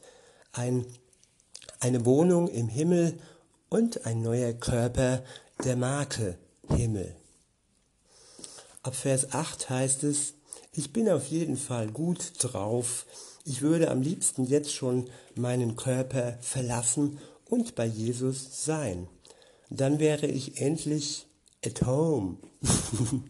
Ein, 0.51 0.85
eine 1.79 2.05
Wohnung 2.05 2.49
im 2.49 2.67
Himmel 2.67 3.17
und 3.69 4.05
ein 4.05 4.21
neuer 4.21 4.51
Körper 4.51 5.23
der 5.63 5.77
Marke 5.77 6.37
Himmel. 6.67 7.15
Ab 8.83 8.95
Vers 8.95 9.31
8 9.31 9.69
heißt 9.69 10.03
es, 10.03 10.33
ich 10.73 10.91
bin 10.91 11.07
auf 11.07 11.27
jeden 11.27 11.55
Fall 11.55 11.87
gut 11.87 12.33
drauf. 12.39 13.05
Ich 13.45 13.61
würde 13.61 13.89
am 13.89 14.01
liebsten 14.01 14.43
jetzt 14.43 14.73
schon 14.73 15.09
meinen 15.35 15.77
Körper 15.77 16.37
verlassen 16.41 17.19
und 17.45 17.75
bei 17.75 17.85
Jesus 17.85 18.65
sein. 18.65 19.07
Dann 19.69 19.99
wäre 19.99 20.27
ich 20.27 20.59
endlich 20.59 21.27
at 21.65 21.81
home. 21.85 22.39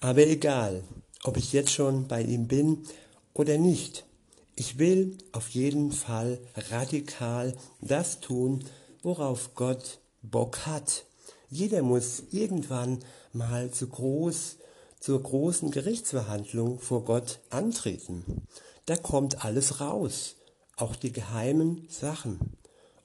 Aber 0.00 0.26
egal, 0.26 0.82
ob 1.24 1.36
ich 1.36 1.52
jetzt 1.52 1.72
schon 1.72 2.08
bei 2.08 2.22
ihm 2.22 2.48
bin 2.48 2.86
oder 3.34 3.58
nicht. 3.58 4.06
Ich 4.56 4.78
will 4.78 5.18
auf 5.32 5.48
jeden 5.48 5.90
Fall 5.90 6.38
radikal 6.70 7.56
das 7.80 8.20
tun, 8.20 8.64
worauf 9.02 9.54
Gott 9.54 9.98
Bock 10.22 10.66
hat. 10.66 11.04
Jeder 11.50 11.82
muss 11.82 12.22
irgendwann 12.30 13.00
mal 13.32 13.70
zu 13.72 13.88
groß 13.88 14.56
zur 15.00 15.22
großen 15.22 15.70
Gerichtsverhandlung 15.70 16.78
vor 16.78 17.04
Gott 17.04 17.40
antreten. 17.50 18.46
Da 18.86 18.96
kommt 18.96 19.44
alles 19.44 19.80
raus, 19.80 20.36
auch 20.76 20.96
die 20.96 21.12
geheimen 21.12 21.86
Sachen. 21.90 22.38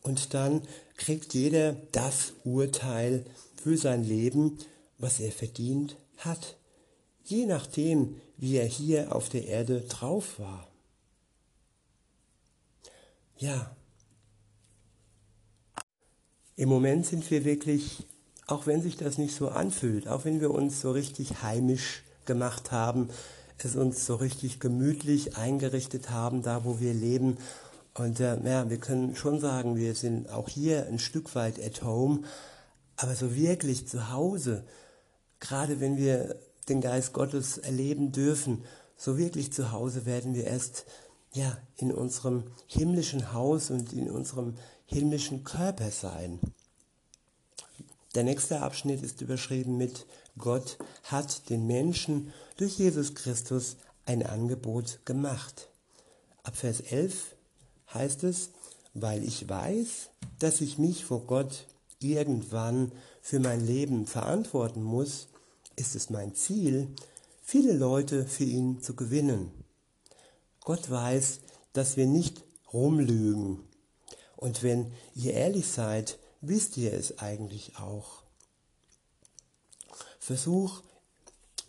Und 0.01 0.33
dann 0.33 0.61
kriegt 0.97 1.33
jeder 1.33 1.73
das 1.91 2.33
Urteil 2.45 3.25
für 3.61 3.77
sein 3.77 4.03
Leben, 4.03 4.59
was 4.97 5.19
er 5.19 5.31
verdient 5.31 5.97
hat, 6.17 6.57
je 7.25 7.45
nachdem, 7.45 8.21
wie 8.37 8.57
er 8.57 8.65
hier 8.65 9.15
auf 9.15 9.29
der 9.29 9.45
Erde 9.45 9.81
drauf 9.81 10.39
war. 10.39 10.68
Ja, 13.39 13.75
im 16.55 16.69
Moment 16.69 17.05
sind 17.05 17.29
wir 17.31 17.46
wirklich 17.46 18.05
auch 18.50 18.65
wenn 18.65 18.81
sich 18.81 18.98
das 18.98 19.17
nicht 19.17 19.36
so 19.36 19.50
anfühlt, 19.50 20.08
auch 20.08 20.25
wenn 20.25 20.41
wir 20.41 20.51
uns 20.51 20.81
so 20.81 20.91
richtig 20.91 21.43
heimisch 21.43 22.03
gemacht 22.25 22.72
haben, 22.72 23.10
es 23.60 23.75
uns 23.75 24.05
so 24.05 24.15
richtig 24.15 24.60
gemütlich 24.60 25.38
eingerichtet 25.38 26.10
haben, 26.10 26.41
da 26.41 26.63
wo 26.63 26.79
wir 26.79 26.93
leben. 26.93 27.38
Und 27.93 28.19
äh, 28.19 28.39
ja, 28.43 28.69
wir 28.69 28.77
können 28.77 29.15
schon 29.15 29.39
sagen, 29.39 29.75
wir 29.75 29.93
sind 29.93 30.29
auch 30.29 30.48
hier 30.50 30.88
ein 30.88 31.00
Stück 31.00 31.36
weit 31.36 31.62
at 31.63 31.84
home, 31.84 32.22
aber 32.96 33.15
so 33.15 33.36
wirklich 33.36 33.88
zu 33.88 34.12
Hause, 34.12 34.63
gerade 35.39 35.79
wenn 35.79 35.98
wir 35.98 36.38
den 36.69 36.81
Geist 36.81 37.13
Gottes 37.13 37.58
erleben 37.58 38.12
dürfen, 38.12 38.63
so 38.96 39.17
wirklich 39.17 39.53
zu 39.53 39.72
Hause 39.72 40.05
werden 40.05 40.34
wir 40.34 40.46
erst 40.46 40.86
ja 41.33 41.57
in 41.77 41.91
unserem 41.91 42.43
himmlischen 42.67 43.33
Haus 43.33 43.69
und 43.69 43.93
in 43.93 44.09
unserem 44.09 44.55
himmlischen 44.86 45.43
Körper 45.43 45.91
sein. 45.91 46.39
Der 48.15 48.24
nächste 48.24 48.62
Abschnitt 48.62 49.03
ist 49.03 49.21
überschrieben 49.21 49.77
mit 49.77 50.07
Gott 50.38 50.77
hat 51.03 51.50
den 51.50 51.67
Menschen 51.67 52.33
durch 52.57 52.79
Jesus 52.79 53.13
Christus 53.13 53.77
ein 54.05 54.25
Angebot 54.25 55.00
gemacht. 55.05 55.69
Ab 56.43 56.55
Vers 56.55 56.79
11 56.79 57.36
heißt 57.93 58.24
es, 58.24 58.50
weil 58.93 59.24
ich 59.24 59.48
weiß, 59.48 60.09
dass 60.39 60.62
ich 60.62 60.77
mich 60.77 61.05
vor 61.05 61.25
Gott 61.27 61.67
irgendwann 62.00 62.91
für 63.21 63.39
mein 63.39 63.65
Leben 63.65 64.07
verantworten 64.07 64.81
muss, 64.81 65.27
ist 65.75 65.95
es 65.95 66.09
mein 66.09 66.33
Ziel, 66.33 66.88
viele 67.43 67.74
Leute 67.74 68.25
für 68.25 68.45
ihn 68.45 68.81
zu 68.81 68.95
gewinnen. 68.95 69.51
Gott 70.69 70.91
weiß, 70.91 71.39
dass 71.73 71.97
wir 71.97 72.05
nicht 72.05 72.43
rumlügen. 72.71 73.61
Und 74.35 74.61
wenn 74.61 74.91
ihr 75.15 75.33
ehrlich 75.33 75.65
seid, 75.65 76.19
wisst 76.41 76.77
ihr 76.77 76.93
es 76.93 77.17
eigentlich 77.17 77.79
auch. 77.79 78.21
Versuch, 80.19 80.83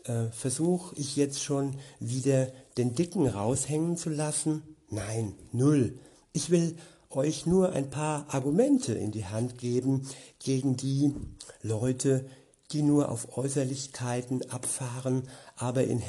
äh, 0.05 0.27
versuch 0.33 0.93
ich 0.97 1.17
jetzt 1.17 1.43
schon 1.43 1.79
wieder 1.99 2.49
den 2.77 2.95
Dicken 2.95 3.27
raushängen 3.27 3.97
zu 3.97 4.11
lassen? 4.11 4.77
Nein, 4.91 5.33
null. 5.51 5.99
Ich 6.35 6.51
will 6.51 6.77
euch 7.09 7.47
nur 7.47 7.73
ein 7.73 7.89
paar 7.89 8.27
Argumente 8.29 8.93
in 8.93 9.13
die 9.13 9.25
Hand 9.25 9.57
geben 9.57 10.07
gegen 10.41 10.77
die 10.77 11.15
Leute, 11.63 12.29
die 12.73 12.83
nur 12.83 13.09
auf 13.09 13.39
Äußerlichkeiten 13.39 14.51
abfahren, 14.51 15.27
aber, 15.57 15.85
in, 15.85 16.03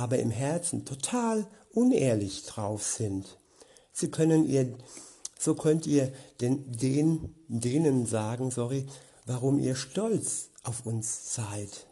aber 0.00 0.18
im 0.18 0.30
Herzen 0.30 0.86
total 0.86 1.46
unehrlich 1.74 2.44
drauf 2.46 2.82
sind. 2.82 3.38
Sie 3.92 4.10
können 4.10 4.48
ihr, 4.48 4.74
so 5.38 5.54
könnt 5.54 5.86
ihr 5.86 6.10
den, 6.40 6.72
den, 6.72 7.34
denen 7.48 8.06
sagen, 8.06 8.50
sorry, 8.50 8.86
warum 9.26 9.58
ihr 9.58 9.74
stolz 9.74 10.48
auf 10.62 10.86
uns 10.86 11.34
seid. 11.34 11.86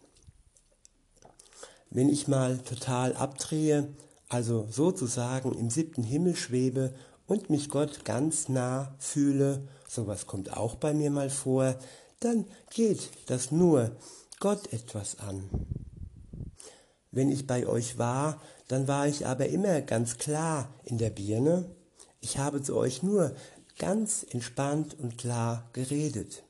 Wenn 1.91 2.09
ich 2.09 2.29
mal 2.29 2.59
total 2.59 3.15
abdrehe, 3.15 3.89
also 4.31 4.67
sozusagen 4.71 5.53
im 5.53 5.69
siebten 5.69 6.03
Himmel 6.03 6.35
schwebe 6.35 6.95
und 7.27 7.51
mich 7.51 7.69
Gott 7.69 8.07
ganz 8.07 8.49
nah 8.49 8.95
fühle, 8.99 9.69
sowas 9.87 10.27
kommt 10.27 10.57
auch 10.57 10.77
bei 10.77 10.95
mir 10.95 11.11
mal 11.11 11.29
vor, 11.29 11.79
dann 12.21 12.47
geht 12.71 13.11
das 13.27 13.53
nur 13.53 13.93
Gott 14.41 14.73
etwas 14.73 15.19
an. 15.19 15.45
Wenn 17.11 17.31
ich 17.31 17.47
bei 17.47 17.67
euch 17.67 17.99
war, 17.99 18.41
dann 18.69 18.87
war 18.87 19.07
ich 19.07 19.27
aber 19.27 19.49
immer 19.49 19.81
ganz 19.81 20.19
klar 20.19 20.69
in 20.85 20.99
der 20.99 21.11
Birne. 21.11 21.65
Ich 22.21 22.39
habe 22.39 22.63
zu 22.63 22.77
euch 22.77 23.03
nur 23.03 23.35
ganz 23.79 24.27
entspannt 24.29 24.97
und 24.99 25.19
klar 25.19 25.69
geredet. 25.73 26.43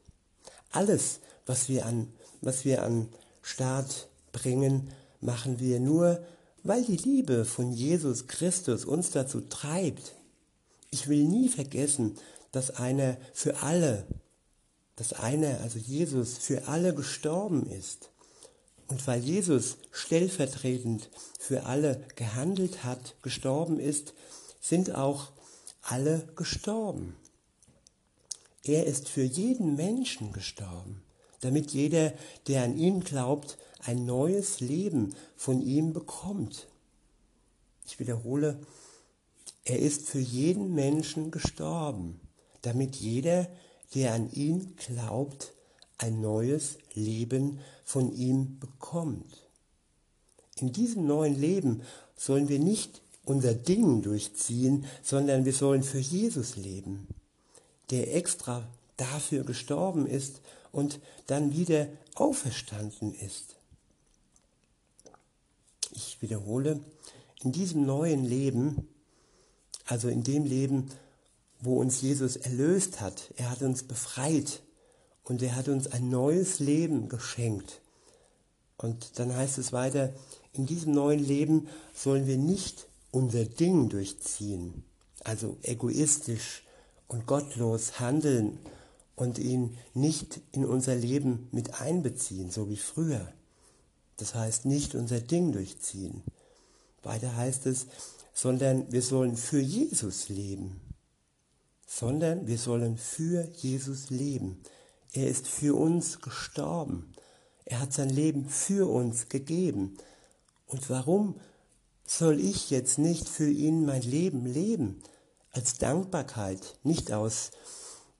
Alles, 0.70 1.20
was 1.46 1.68
wir 1.68 1.86
an, 1.86 2.08
was 2.40 2.64
wir 2.64 2.82
an 2.82 3.08
Start 3.42 4.08
bringen, 4.32 4.90
machen 5.20 5.60
wir 5.60 5.80
nur, 5.80 6.22
weil 6.64 6.84
die 6.84 6.96
Liebe 6.96 7.44
von 7.44 7.72
Jesus 7.72 8.26
Christus 8.26 8.84
uns 8.84 9.10
dazu 9.10 9.40
treibt, 9.40 10.14
ich 10.90 11.08
will 11.08 11.24
nie 11.24 11.48
vergessen, 11.48 12.16
dass 12.52 12.70
einer 12.70 13.16
für 13.32 13.62
alle, 13.62 14.06
dass 14.96 15.12
einer, 15.12 15.60
also 15.60 15.78
Jesus, 15.78 16.38
für 16.38 16.66
alle 16.66 16.94
gestorben 16.94 17.66
ist. 17.66 18.10
Und 18.88 19.06
weil 19.06 19.22
Jesus 19.22 19.76
stellvertretend 19.92 21.10
für 21.38 21.66
alle 21.66 22.04
gehandelt 22.16 22.84
hat, 22.84 23.14
gestorben 23.22 23.78
ist, 23.78 24.14
sind 24.60 24.94
auch 24.94 25.28
alle 25.82 26.26
gestorben. 26.36 27.14
Er 28.64 28.86
ist 28.86 29.08
für 29.08 29.22
jeden 29.22 29.76
Menschen 29.76 30.32
gestorben, 30.32 31.02
damit 31.40 31.70
jeder, 31.70 32.12
der 32.48 32.64
an 32.64 32.76
ihn 32.76 33.00
glaubt, 33.00 33.58
ein 33.80 34.04
neues 34.04 34.60
Leben 34.60 35.14
von 35.36 35.62
ihm 35.62 35.92
bekommt. 35.92 36.66
Ich 37.86 38.00
wiederhole, 38.00 38.58
er 39.64 39.78
ist 39.78 40.08
für 40.08 40.18
jeden 40.18 40.74
Menschen 40.74 41.30
gestorben, 41.30 42.20
damit 42.62 42.96
jeder, 42.96 43.48
der 43.94 44.14
an 44.14 44.30
ihn 44.32 44.76
glaubt, 44.76 45.52
ein 45.98 46.20
neues 46.20 46.78
Leben 46.94 47.60
von 47.84 48.12
ihm 48.12 48.58
bekommt. 48.58 49.46
In 50.56 50.72
diesem 50.72 51.06
neuen 51.06 51.38
Leben 51.38 51.82
sollen 52.16 52.48
wir 52.48 52.58
nicht 52.58 53.02
unser 53.24 53.54
Ding 53.54 54.02
durchziehen, 54.02 54.86
sondern 55.02 55.44
wir 55.44 55.52
sollen 55.52 55.82
für 55.82 55.98
Jesus 55.98 56.56
leben, 56.56 57.08
der 57.90 58.16
extra 58.16 58.66
dafür 58.96 59.44
gestorben 59.44 60.06
ist 60.06 60.40
und 60.72 61.00
dann 61.26 61.52
wieder 61.52 61.88
auferstanden 62.14 63.14
ist. 63.14 63.56
Ich 65.92 66.20
wiederhole, 66.22 66.80
in 67.42 67.52
diesem 67.52 67.86
neuen 67.86 68.24
Leben 68.24 68.88
also 69.88 70.08
in 70.08 70.22
dem 70.22 70.44
Leben, 70.44 70.90
wo 71.60 71.80
uns 71.80 72.02
Jesus 72.02 72.36
erlöst 72.36 73.00
hat. 73.00 73.32
Er 73.36 73.50
hat 73.50 73.62
uns 73.62 73.82
befreit 73.82 74.62
und 75.28 75.42
er 75.42 75.56
hat 75.56 75.68
uns 75.68 75.86
ein 75.88 76.08
neues 76.08 76.58
Leben 76.58 77.10
geschenkt. 77.10 77.82
Und 78.78 79.18
dann 79.18 79.36
heißt 79.36 79.58
es 79.58 79.74
weiter, 79.74 80.14
in 80.54 80.64
diesem 80.64 80.92
neuen 80.92 81.22
Leben 81.22 81.68
sollen 81.94 82.26
wir 82.26 82.38
nicht 82.38 82.86
unser 83.10 83.44
Ding 83.44 83.90
durchziehen, 83.90 84.84
also 85.24 85.58
egoistisch 85.62 86.62
und 87.08 87.26
gottlos 87.26 88.00
handeln 88.00 88.58
und 89.16 89.38
ihn 89.38 89.76
nicht 89.92 90.40
in 90.52 90.64
unser 90.64 90.94
Leben 90.94 91.48
mit 91.52 91.78
einbeziehen, 91.80 92.50
so 92.50 92.70
wie 92.70 92.76
früher. 92.76 93.30
Das 94.16 94.34
heißt 94.34 94.64
nicht 94.64 94.94
unser 94.94 95.20
Ding 95.20 95.52
durchziehen. 95.52 96.22
Weiter 97.02 97.36
heißt 97.36 97.66
es, 97.66 97.86
sondern 98.32 98.90
wir 98.90 99.02
sollen 99.02 99.36
für 99.36 99.60
Jesus 99.60 100.30
leben. 100.30 100.80
Sondern 101.86 102.46
wir 102.46 102.58
sollen 102.58 102.96
für 102.96 103.46
Jesus 103.56 104.08
leben. 104.08 104.62
Er 105.12 105.28
ist 105.28 105.48
für 105.48 105.74
uns 105.74 106.20
gestorben. 106.20 107.14
Er 107.64 107.80
hat 107.80 107.92
sein 107.92 108.10
Leben 108.10 108.48
für 108.48 108.90
uns 108.90 109.28
gegeben. 109.28 109.96
Und 110.66 110.90
warum 110.90 111.40
soll 112.06 112.40
ich 112.40 112.70
jetzt 112.70 112.98
nicht 112.98 113.28
für 113.28 113.50
ihn 113.50 113.84
mein 113.84 114.02
Leben 114.02 114.46
leben? 114.46 115.02
Als 115.50 115.78
Dankbarkeit, 115.78 116.78
nicht 116.82 117.12
aus, 117.12 117.50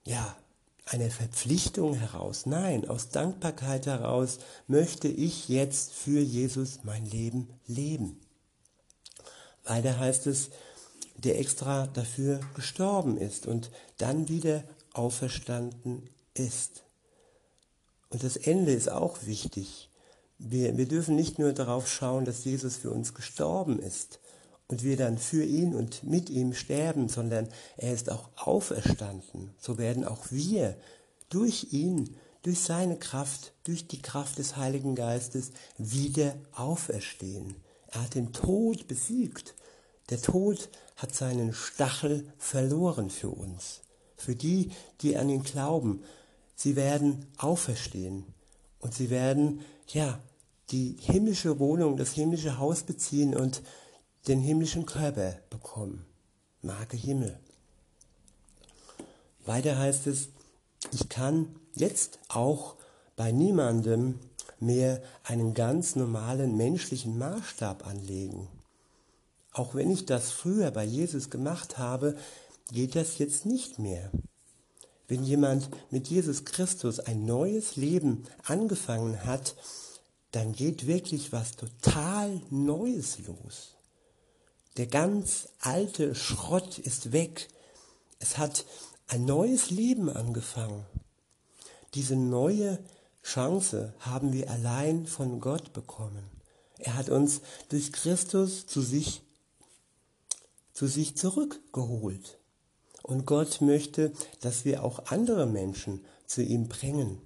ja, 0.03 0.35
einer 0.85 1.11
Verpflichtung 1.11 1.93
heraus. 1.93 2.45
Nein, 2.45 2.89
aus 2.89 3.09
Dankbarkeit 3.09 3.85
heraus 3.85 4.39
möchte 4.67 5.07
ich 5.07 5.47
jetzt 5.47 5.93
für 5.93 6.19
Jesus 6.19 6.79
mein 6.83 7.05
Leben 7.05 7.47
leben. 7.67 8.19
Weiter 9.63 9.99
heißt 9.99 10.25
es, 10.27 10.49
der 11.15 11.39
extra 11.39 11.85
dafür 11.87 12.39
gestorben 12.55 13.17
ist 13.17 13.45
und 13.45 13.69
dann 13.97 14.29
wieder 14.29 14.63
auferstanden 14.93 16.09
ist. 16.33 16.83
Und 18.09 18.23
das 18.23 18.37
Ende 18.37 18.71
ist 18.71 18.89
auch 18.89 19.25
wichtig. 19.25 19.89
Wir, 20.37 20.77
wir 20.77 20.87
dürfen 20.87 21.15
nicht 21.15 21.37
nur 21.37 21.53
darauf 21.53 21.87
schauen, 21.87 22.25
dass 22.25 22.45
Jesus 22.45 22.77
für 22.77 22.91
uns 22.91 23.13
gestorben 23.13 23.79
ist 23.79 24.19
und 24.67 24.83
wir 24.83 24.97
dann 24.97 25.17
für 25.17 25.43
ihn 25.43 25.75
und 25.75 26.03
mit 26.03 26.29
ihm 26.29 26.53
sterben, 26.53 27.09
sondern 27.09 27.49
er 27.75 27.93
ist 27.93 28.09
auch 28.11 28.29
auferstanden. 28.35 29.51
So 29.59 29.77
werden 29.77 30.05
auch 30.05 30.27
wir 30.29 30.77
durch 31.29 31.67
ihn, 31.71 32.15
durch 32.43 32.61
seine 32.61 32.97
Kraft, 32.97 33.53
durch 33.63 33.87
die 33.87 34.01
Kraft 34.01 34.37
des 34.37 34.55
Heiligen 34.55 34.95
Geistes 34.95 35.51
wieder 35.77 36.35
auferstehen. 36.53 37.55
Er 37.87 38.03
hat 38.03 38.15
den 38.15 38.31
Tod 38.31 38.87
besiegt. 38.87 39.55
Der 40.09 40.21
Tod 40.21 40.69
hat 40.95 41.15
seinen 41.15 41.53
Stachel 41.53 42.31
verloren 42.37 43.09
für 43.09 43.29
uns. 43.29 43.81
Für 44.15 44.35
die, 44.35 44.71
die 45.01 45.17
an 45.17 45.29
ihn 45.29 45.43
glauben. 45.43 46.03
Sie 46.61 46.75
werden 46.75 47.25
auferstehen. 47.37 48.25
Und 48.79 48.93
sie 48.93 49.09
werden, 49.09 49.61
ja, 49.87 50.19
die 50.71 50.97
himmlische 50.99 51.57
Wohnung, 51.57 51.95
das 51.95 52.11
himmlische 52.11 52.57
Haus 52.57 52.83
beziehen 52.83 53.33
und 53.33 53.61
den 54.27 54.41
himmlischen 54.41 54.85
Körper 54.85 55.37
bekommen. 55.49 56.05
Marke 56.61 56.97
Himmel. 56.97 57.39
Weiter 59.45 59.77
heißt 59.77 60.07
es, 60.07 60.27
ich 60.91 61.07
kann 61.07 61.55
jetzt 61.75 62.19
auch 62.27 62.75
bei 63.15 63.31
niemandem 63.31 64.19
mehr 64.59 65.01
einen 65.23 65.53
ganz 65.53 65.95
normalen 65.95 66.57
menschlichen 66.57 67.17
Maßstab 67.17 67.87
anlegen. 67.87 68.49
Auch 69.53 69.75
wenn 69.75 69.89
ich 69.89 70.05
das 70.05 70.31
früher 70.31 70.71
bei 70.71 70.83
Jesus 70.83 71.29
gemacht 71.29 71.77
habe, 71.77 72.17
geht 72.69 72.97
das 72.97 73.17
jetzt 73.17 73.45
nicht 73.45 73.79
mehr. 73.79 74.11
Wenn 75.09 75.23
jemand 75.23 75.69
mit 75.91 76.07
Jesus 76.07 76.45
Christus 76.45 76.99
ein 76.99 77.25
neues 77.25 77.75
Leben 77.75 78.25
angefangen 78.43 79.25
hat, 79.25 79.55
dann 80.31 80.53
geht 80.53 80.85
wirklich 80.85 81.33
was 81.33 81.55
total 81.55 82.39
Neues 82.51 83.17
los. 83.25 83.75
Der 84.77 84.85
ganz 84.85 85.49
alte 85.59 86.13
Schrott 86.13 86.77
ist 86.77 87.11
weg. 87.11 87.49
Es 88.19 88.37
hat 88.37 88.65
ein 89.07 89.25
neues 89.25 89.71
Leben 89.71 90.09
angefangen. 90.09 90.85
Diese 91.95 92.15
neue 92.15 92.77
Chance 93.23 93.95
haben 93.99 94.31
wir 94.31 94.51
allein 94.51 95.07
von 95.07 95.39
Gott 95.39 95.73
bekommen. 95.73 96.23
Er 96.77 96.95
hat 96.95 97.09
uns 97.09 97.41
durch 97.69 97.91
Christus 97.91 98.67
zu 98.67 98.81
sich, 98.81 99.23
zu 100.71 100.85
sich 100.85 101.17
zurückgeholt. 101.17 102.38
Und 103.09 103.25
Gott 103.25 103.61
möchte, 103.61 104.13
dass 104.39 104.65
wir 104.65 104.83
auch 104.83 105.07
andere 105.07 105.47
Menschen 105.47 106.05
zu 106.27 106.43
ihm 106.43 106.67
bringen, 106.67 107.19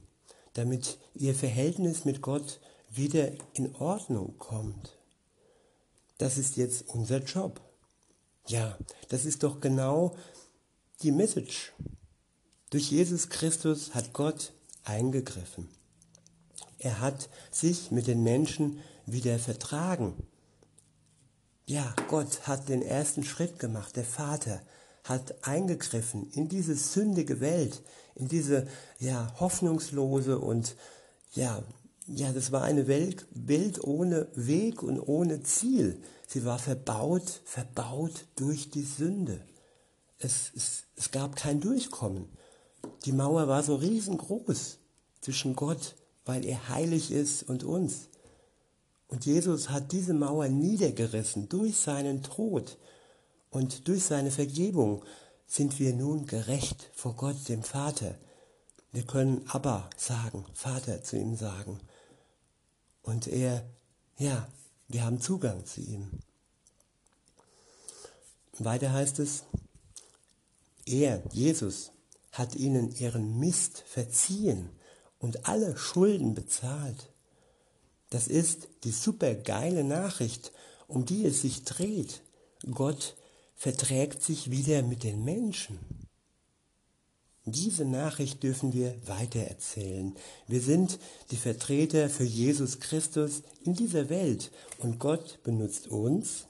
damit 0.54 0.98
ihr 1.13 1.36
Verhältnis 1.36 2.06
mit 2.06 2.22
Gott 2.22 2.62
wieder 2.89 3.34
in 3.52 3.76
Ordnung 3.76 4.38
kommt. 4.38 4.98
Das 6.17 6.38
ist 6.38 6.56
jetzt 6.56 6.88
unser 6.88 7.17
Job. 7.17 7.60
Ja, 8.48 8.78
das 9.10 9.26
ist 9.26 9.43
doch 9.43 9.60
genau 9.60 10.15
die 11.02 11.12
Message. 11.12 11.74
Durch 12.69 12.89
Jesus 12.89 13.28
Christus 13.28 13.93
hat 13.93 14.13
Gott 14.13 14.54
eingegriffen. 14.86 15.67
Er 16.80 17.02
hat 17.02 17.28
sich 17.52 17.91
mit 17.91 18.08
den 18.08 18.24
Menschen 18.24 18.80
wieder 19.06 19.38
vertragen. 19.38 20.15
Ja, 21.65 21.93
Gott 22.08 22.48
hat 22.48 22.69
den 22.69 22.82
ersten 22.82 23.26
Schritt 23.26 23.60
gemacht. 23.60 23.98
Der 23.98 24.06
Vater 24.06 24.62
hat 25.04 25.48
eingegriffen 25.48 26.30
in 26.32 26.48
diese 26.48 26.76
sündige 26.76 27.39
Welt, 27.39 27.82
in 28.16 28.28
diese 28.28 28.68
ja 29.00 29.34
hoffnungslose 29.39 30.39
und 30.39 30.76
ja 31.34 31.63
ja, 32.08 32.32
das 32.32 32.52
war 32.52 32.63
eine 32.63 32.88
Welt, 32.88 33.26
Welt 33.32 33.84
ohne 33.84 34.28
Weg 34.36 34.84
und 34.84 35.00
ohne 35.00 35.44
Ziel. 35.44 36.02
Sie 36.28 36.46
war 36.46 36.60
verbaut, 36.60 37.42
verbaut 37.46 38.26
durch 38.36 38.70
die 38.70 38.84
Sünde. 38.84 39.39
Es, 40.20 40.52
es, 40.56 40.84
es 40.96 41.12
gab 41.12 41.36
kein 41.36 41.62
Durchkommen. 41.62 42.28
Die 43.06 43.13
Mauer 43.13 43.48
war 43.48 43.63
so 43.63 43.76
riesengroß 43.76 44.80
zwischen 45.22 45.56
Gott, 45.56 45.96
weil 46.26 46.46
er 46.46 46.70
heilig 46.70 47.12
ist, 47.12 47.44
und 47.44 47.63
uns. 47.63 48.10
Und 49.08 49.26
Jesus 49.26 49.70
hat 49.70 49.92
diese 49.92 50.13
Mauer 50.13 50.48
niedergerissen 50.50 51.48
durch 51.48 51.78
seinen 51.78 52.24
Tod 52.24 52.78
und 53.54 53.88
durch 53.88 54.04
seine 54.04 54.32
Vergebung 54.32 55.06
sind 55.46 55.80
wir 55.80 55.94
nun 55.94 56.26
gerecht 56.26 56.89
vor 56.96 57.16
Gott, 57.16 57.48
dem 57.50 57.62
Vater. 57.62 58.18
Wir 58.92 59.04
können 59.04 59.48
Abba 59.48 59.92
sagen, 59.96 60.44
Vater 60.56 61.04
zu 61.04 61.18
ihm 61.18 61.36
sagen. 61.36 61.80
Und 63.04 63.28
er, 63.28 63.63
ja, 64.18 64.48
wir 64.88 65.06
haben 65.06 65.22
Zugang 65.22 65.68
zu 65.68 65.82
ihm. 65.82 66.10
Weiter 68.58 68.92
heißt 68.92 69.20
es, 69.20 69.44
er, 70.88 71.22
Jesus, 71.32 71.92
hat 72.32 72.56
ihnen 72.56 72.92
ihren 72.96 73.38
Mist 73.39 73.84
verziehen 73.86 74.70
und 75.20 75.48
alle 75.48 75.78
Schulden 75.78 76.34
bezahlt. 76.34 77.12
Das 78.10 78.28
ist 78.28 78.68
die 78.84 78.92
supergeile 78.92 79.84
Nachricht, 79.84 80.52
um 80.88 81.06
die 81.06 81.24
es 81.28 81.44
sich 81.44 81.63
dreht. 81.66 82.22
Gott 82.72 83.16
verträgt 83.56 84.24
sich 84.24 84.52
wieder 84.52 84.82
mit 84.82 85.04
den 85.04 85.24
Menschen. 85.24 85.80
Diese 87.46 87.84
Nachricht 87.84 88.42
dürfen 88.42 88.72
wir 88.72 88.96
weitererzählen. 89.06 90.16
Wir 90.48 90.62
sind 90.62 90.98
die 91.32 91.38
Vertreter 91.38 92.10
für 92.10 92.24
Jesus 92.24 92.80
Christus 92.80 93.44
in 93.66 93.76
dieser 93.76 94.10
Welt 94.10 94.52
und 94.78 94.98
Gott 95.00 95.39
benutzt 95.44 95.88
uns. 95.88 96.46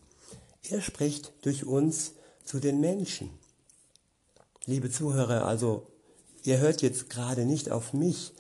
Er 0.70 0.82
spricht 0.82 1.34
durch 1.42 1.66
uns 1.66 2.14
zu 2.46 2.60
den 2.60 2.80
Menschen. 2.80 3.32
Liebe 4.66 4.92
Zuhörer, 4.92 5.46
also 5.46 5.88
ihr 6.44 6.60
hört 6.60 6.84
jetzt 6.84 7.10
gerade 7.10 7.46
nicht 7.46 7.72
auf 7.72 7.94
mich. 7.94 8.32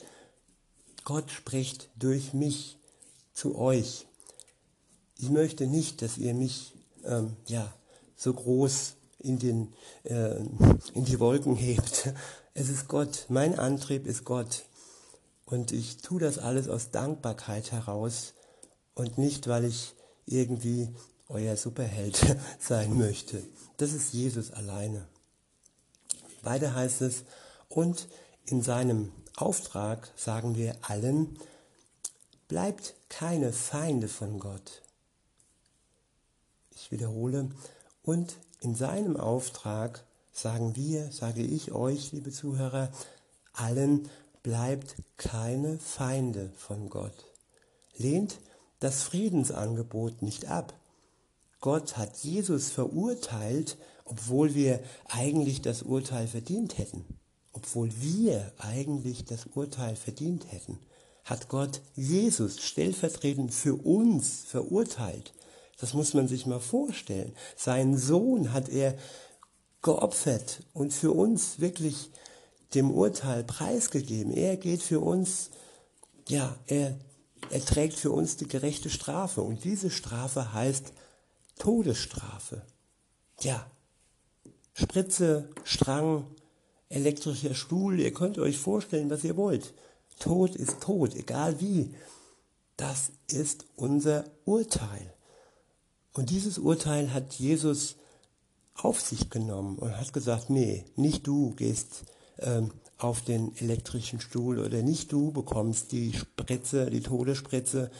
Gott 1.03 1.31
spricht 1.31 1.89
durch 1.95 2.33
mich 2.33 2.77
zu 3.33 3.57
euch. 3.57 4.05
Ich 5.17 5.29
möchte 5.29 5.65
nicht, 5.65 6.01
dass 6.01 6.17
ihr 6.17 6.33
mich 6.35 6.73
ähm, 7.03 7.35
ja, 7.47 7.73
so 8.15 8.33
groß 8.33 8.95
in, 9.19 9.39
den, 9.39 9.73
äh, 10.03 10.35
in 10.93 11.05
die 11.05 11.19
Wolken 11.19 11.55
hebt. 11.55 12.13
Es 12.53 12.69
ist 12.69 12.87
Gott, 12.87 13.25
mein 13.29 13.57
Antrieb 13.57 14.05
ist 14.05 14.25
Gott. 14.25 14.65
Und 15.45 15.71
ich 15.71 15.97
tue 15.97 16.19
das 16.19 16.37
alles 16.37 16.69
aus 16.69 16.91
Dankbarkeit 16.91 17.71
heraus 17.71 18.33
und 18.95 19.17
nicht, 19.17 19.47
weil 19.47 19.65
ich 19.65 19.93
irgendwie 20.25 20.89
euer 21.27 21.57
Superheld 21.57 22.19
sein 22.59 22.97
möchte. 22.97 23.43
Das 23.77 23.93
ist 23.93 24.13
Jesus 24.13 24.51
alleine. 24.51 25.07
Weiter 26.41 26.75
heißt 26.75 27.01
es, 27.01 27.23
und 27.69 28.07
in 28.45 28.61
seinem 28.61 29.11
Auftrag 29.35 30.11
sagen 30.15 30.55
wir 30.55 30.75
allen, 30.81 31.37
Bleibt 32.53 32.93
keine 33.09 33.51
Feinde 33.51 34.07
von 34.07 34.37
Gott. 34.37 34.83
Ich 36.75 36.91
wiederhole, 36.91 37.49
und 38.03 38.37
in 38.59 38.75
seinem 38.75 39.17
Auftrag 39.17 40.05
sagen 40.31 40.75
wir, 40.75 41.11
sage 41.11 41.41
ich 41.41 41.71
euch, 41.71 42.11
liebe 42.11 42.31
Zuhörer, 42.31 42.91
allen 43.53 44.09
bleibt 44.41 44.95
keine 45.17 45.79
Feinde 45.79 46.51
von 46.57 46.89
Gott. 46.89 47.25
Lehnt 47.97 48.39
das 48.79 49.03
Friedensangebot 49.03 50.21
nicht 50.21 50.47
ab. 50.47 50.73
Gott 51.61 51.97
hat 51.97 52.17
Jesus 52.17 52.71
verurteilt, 52.71 53.77
obwohl 54.05 54.53
wir 54.53 54.79
eigentlich 55.07 55.61
das 55.61 55.81
Urteil 55.81 56.27
verdient 56.27 56.77
hätten. 56.77 57.05
Obwohl 57.53 57.89
wir 58.01 58.51
eigentlich 58.57 59.25
das 59.25 59.45
Urteil 59.45 59.95
verdient 59.95 60.51
hätten 60.51 60.79
hat 61.23 61.47
Gott 61.47 61.81
Jesus 61.95 62.61
stellvertretend 62.61 63.53
für 63.53 63.75
uns 63.75 64.43
verurteilt. 64.45 65.33
Das 65.83 65.93
muss 65.93 66.13
man 66.13 66.29
sich 66.29 66.45
mal 66.45 66.61
vorstellen. 66.61 67.35
Seinen 67.57 67.97
Sohn 67.97 68.53
hat 68.53 68.69
er 68.69 68.97
geopfert 69.81 70.63
und 70.71 70.93
für 70.93 71.11
uns 71.11 71.59
wirklich 71.59 72.09
dem 72.73 72.89
Urteil 72.89 73.43
preisgegeben. 73.43 74.31
Er 74.31 74.55
geht 74.55 74.81
für 74.81 75.01
uns, 75.01 75.49
ja, 76.29 76.55
er, 76.67 76.97
er 77.49 77.65
trägt 77.65 77.95
für 77.95 78.11
uns 78.11 78.37
die 78.37 78.47
gerechte 78.47 78.89
Strafe. 78.89 79.41
Und 79.41 79.65
diese 79.65 79.89
Strafe 79.89 80.53
heißt 80.53 80.93
Todesstrafe. 81.59 82.61
Ja, 83.41 83.69
Spritze, 84.71 85.49
Strang, 85.65 86.27
elektrischer 86.87 87.55
Stuhl, 87.55 87.99
ihr 87.99 88.13
könnt 88.13 88.39
euch 88.39 88.57
vorstellen, 88.57 89.09
was 89.09 89.25
ihr 89.25 89.35
wollt. 89.35 89.73
Tod 90.17 90.55
ist 90.55 90.79
Tod, 90.79 91.13
egal 91.13 91.59
wie. 91.59 91.93
Das 92.77 93.11
ist 93.27 93.65
unser 93.75 94.23
Urteil. 94.45 95.13
Und 96.13 96.29
dieses 96.29 96.57
Urteil 96.57 97.13
hat 97.13 97.33
Jesus 97.33 97.95
auf 98.75 99.01
sich 99.01 99.29
genommen 99.29 99.77
und 99.77 99.97
hat 99.97 100.13
gesagt, 100.13 100.49
nee, 100.49 100.85
nicht 100.95 101.27
du 101.27 101.51
gehst 101.55 102.03
ähm, 102.39 102.71
auf 102.97 103.21
den 103.21 103.55
elektrischen 103.57 104.19
Stuhl 104.19 104.59
oder 104.59 104.81
nicht 104.81 105.11
du 105.11 105.31
bekommst 105.31 105.91
die 105.91 106.13
Spritze, 106.13 106.89
die 106.89 107.01
Todesspritze. 107.01 107.91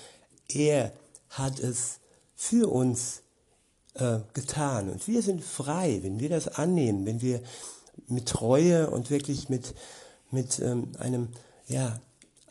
Er 0.48 0.94
hat 1.30 1.60
es 1.60 2.00
für 2.36 2.72
uns 2.72 3.24
äh, 3.96 4.20
getan. 4.34 4.90
Und 4.90 5.08
wir 5.08 5.22
sind 5.22 5.44
frei, 5.44 6.00
wenn 6.04 6.20
wir 6.20 6.30
das 6.30 6.48
annehmen, 6.48 7.06
wenn 7.06 7.22
wir 7.22 7.42
mit 8.08 8.28
Treue 8.28 8.90
und 8.90 9.10
wirklich 9.10 9.50
mit, 9.50 9.76
mit 10.32 10.60
ähm, 10.60 10.92
einem 10.98 11.30
ja, 11.68 12.00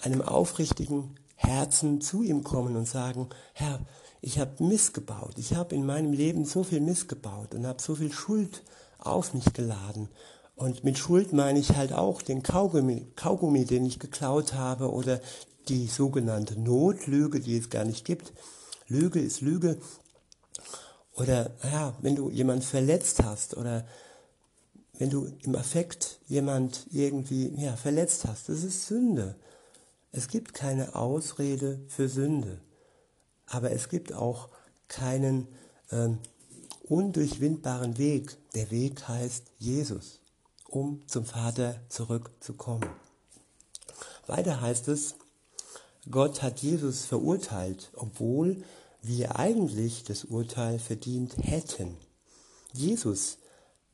einem 0.00 0.22
aufrichtigen 0.22 1.16
Herzen 1.34 2.00
zu 2.00 2.22
ihm 2.22 2.44
kommen 2.44 2.76
und 2.76 2.88
sagen, 2.88 3.28
Herr, 3.54 3.80
ich 4.22 4.38
habe 4.38 4.64
missgebaut, 4.64 5.34
ich 5.36 5.54
habe 5.54 5.74
in 5.74 5.84
meinem 5.84 6.12
Leben 6.12 6.44
so 6.44 6.62
viel 6.62 6.80
missgebaut 6.80 7.54
und 7.54 7.66
habe 7.66 7.82
so 7.82 7.96
viel 7.96 8.12
Schuld 8.12 8.62
auf 8.98 9.34
mich 9.34 9.52
geladen. 9.52 10.08
Und 10.54 10.84
mit 10.84 10.96
Schuld 10.96 11.32
meine 11.32 11.58
ich 11.58 11.76
halt 11.76 11.92
auch 11.92 12.22
den 12.22 12.44
Kaugummi, 12.44 13.08
Kaugummi, 13.16 13.64
den 13.64 13.84
ich 13.84 13.98
geklaut 13.98 14.54
habe 14.54 14.92
oder 14.92 15.20
die 15.68 15.88
sogenannte 15.88 16.58
Notlüge, 16.58 17.40
die 17.40 17.58
es 17.58 17.68
gar 17.68 17.84
nicht 17.84 18.04
gibt. 18.04 18.32
Lüge 18.86 19.20
ist 19.20 19.40
Lüge. 19.40 19.78
Oder 21.14 21.50
ja, 21.64 21.96
wenn 22.00 22.14
du 22.14 22.30
jemand 22.30 22.64
verletzt 22.64 23.24
hast 23.24 23.56
oder 23.56 23.84
wenn 24.98 25.10
du 25.10 25.32
im 25.42 25.56
Affekt 25.56 26.20
jemand 26.28 26.86
irgendwie 26.92 27.52
ja, 27.60 27.74
verletzt 27.74 28.24
hast, 28.28 28.48
das 28.48 28.62
ist 28.62 28.86
Sünde. 28.86 29.34
Es 30.12 30.28
gibt 30.28 30.54
keine 30.54 30.94
Ausrede 30.94 31.80
für 31.88 32.08
Sünde, 32.08 32.60
aber 33.46 33.70
es 33.72 33.88
gibt 33.88 34.12
auch 34.12 34.48
keinen 34.88 35.48
ähm, 35.90 36.18
undurchwindbaren 36.84 37.98
Weg. 37.98 38.36
Der 38.54 38.70
Weg 38.70 39.08
heißt 39.08 39.44
Jesus, 39.58 40.20
um 40.68 41.06
zum 41.06 41.24
Vater 41.24 41.80
zurückzukommen. 41.88 42.88
Weiter 44.26 44.60
heißt 44.60 44.88
es, 44.88 45.14
Gott 46.10 46.42
hat 46.42 46.60
Jesus 46.60 47.04
verurteilt, 47.04 47.90
obwohl 47.94 48.64
wir 49.02 49.38
eigentlich 49.38 50.04
das 50.04 50.24
Urteil 50.24 50.78
verdient 50.78 51.36
hätten. 51.38 51.96
Jesus 52.72 53.38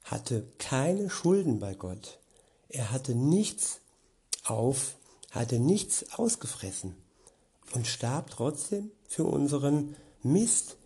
hatte 0.02 0.46
keine 0.58 1.11
Schulden 1.11 1.58
bei 1.58 1.74
Gott. 1.74 2.18
Er 2.68 2.90
hatte 2.90 3.14
nichts 3.14 3.80
auf, 4.44 4.96
hatte 5.30 5.58
nichts 5.58 6.12
ausgefressen 6.12 6.96
und 7.74 7.87
starb 7.87 8.31
trotzdem 8.31 8.90
für 9.07 9.24
unseren 9.24 9.96
Mist, 10.22 10.76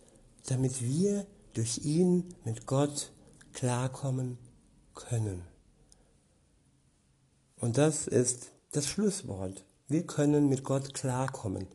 damit 0.47 0.81
wir 0.81 1.25
durch 1.53 1.79
ihn 1.79 2.33
mit 2.43 2.65
Gott 2.65 3.11
klarkommen 3.53 4.37
können. 4.93 5.43
Und 7.57 7.77
das 7.77 8.07
ist 8.07 8.51
das 8.71 8.87
Schlusswort. 8.87 9.63
Wir 9.87 10.05
können 10.05 10.49
mit 10.49 10.63
Gott 10.63 10.93
klarkommen, 10.93 11.67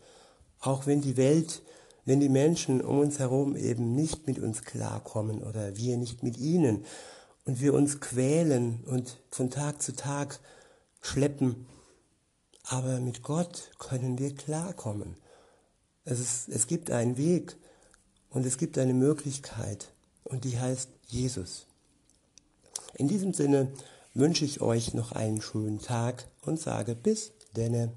auch 0.60 0.86
wenn 0.86 1.00
die 1.00 1.16
Welt, 1.16 1.62
wenn 2.04 2.20
die 2.20 2.28
Menschen 2.28 2.80
um 2.80 2.98
uns 2.98 3.18
herum 3.18 3.56
eben 3.56 3.94
nicht 3.94 4.26
mit 4.26 4.38
uns 4.38 4.62
klarkommen 4.62 5.42
oder 5.42 5.76
wir 5.76 5.96
nicht 5.96 6.22
mit 6.22 6.38
ihnen 6.38 6.84
und 7.44 7.60
wir 7.60 7.74
uns 7.74 8.00
quälen 8.00 8.84
und 8.84 9.18
von 9.30 9.50
Tag 9.50 9.80
zu 9.80 9.94
Tag 9.94 10.40
schleppen. 11.00 11.66
Aber 12.70 13.00
mit 13.00 13.22
Gott 13.22 13.70
können 13.78 14.18
wir 14.18 14.34
klarkommen. 14.34 15.16
Es, 16.04 16.20
ist, 16.20 16.48
es 16.50 16.66
gibt 16.66 16.90
einen 16.90 17.16
Weg 17.16 17.56
und 18.28 18.44
es 18.44 18.58
gibt 18.58 18.76
eine 18.76 18.92
Möglichkeit 18.92 19.92
und 20.22 20.44
die 20.44 20.58
heißt 20.58 20.90
Jesus. 21.06 21.66
In 22.94 23.08
diesem 23.08 23.32
Sinne 23.32 23.72
wünsche 24.12 24.44
ich 24.44 24.60
euch 24.60 24.92
noch 24.92 25.12
einen 25.12 25.40
schönen 25.40 25.80
Tag 25.80 26.28
und 26.42 26.60
sage 26.60 26.94
bis 26.94 27.32
denne. 27.56 27.92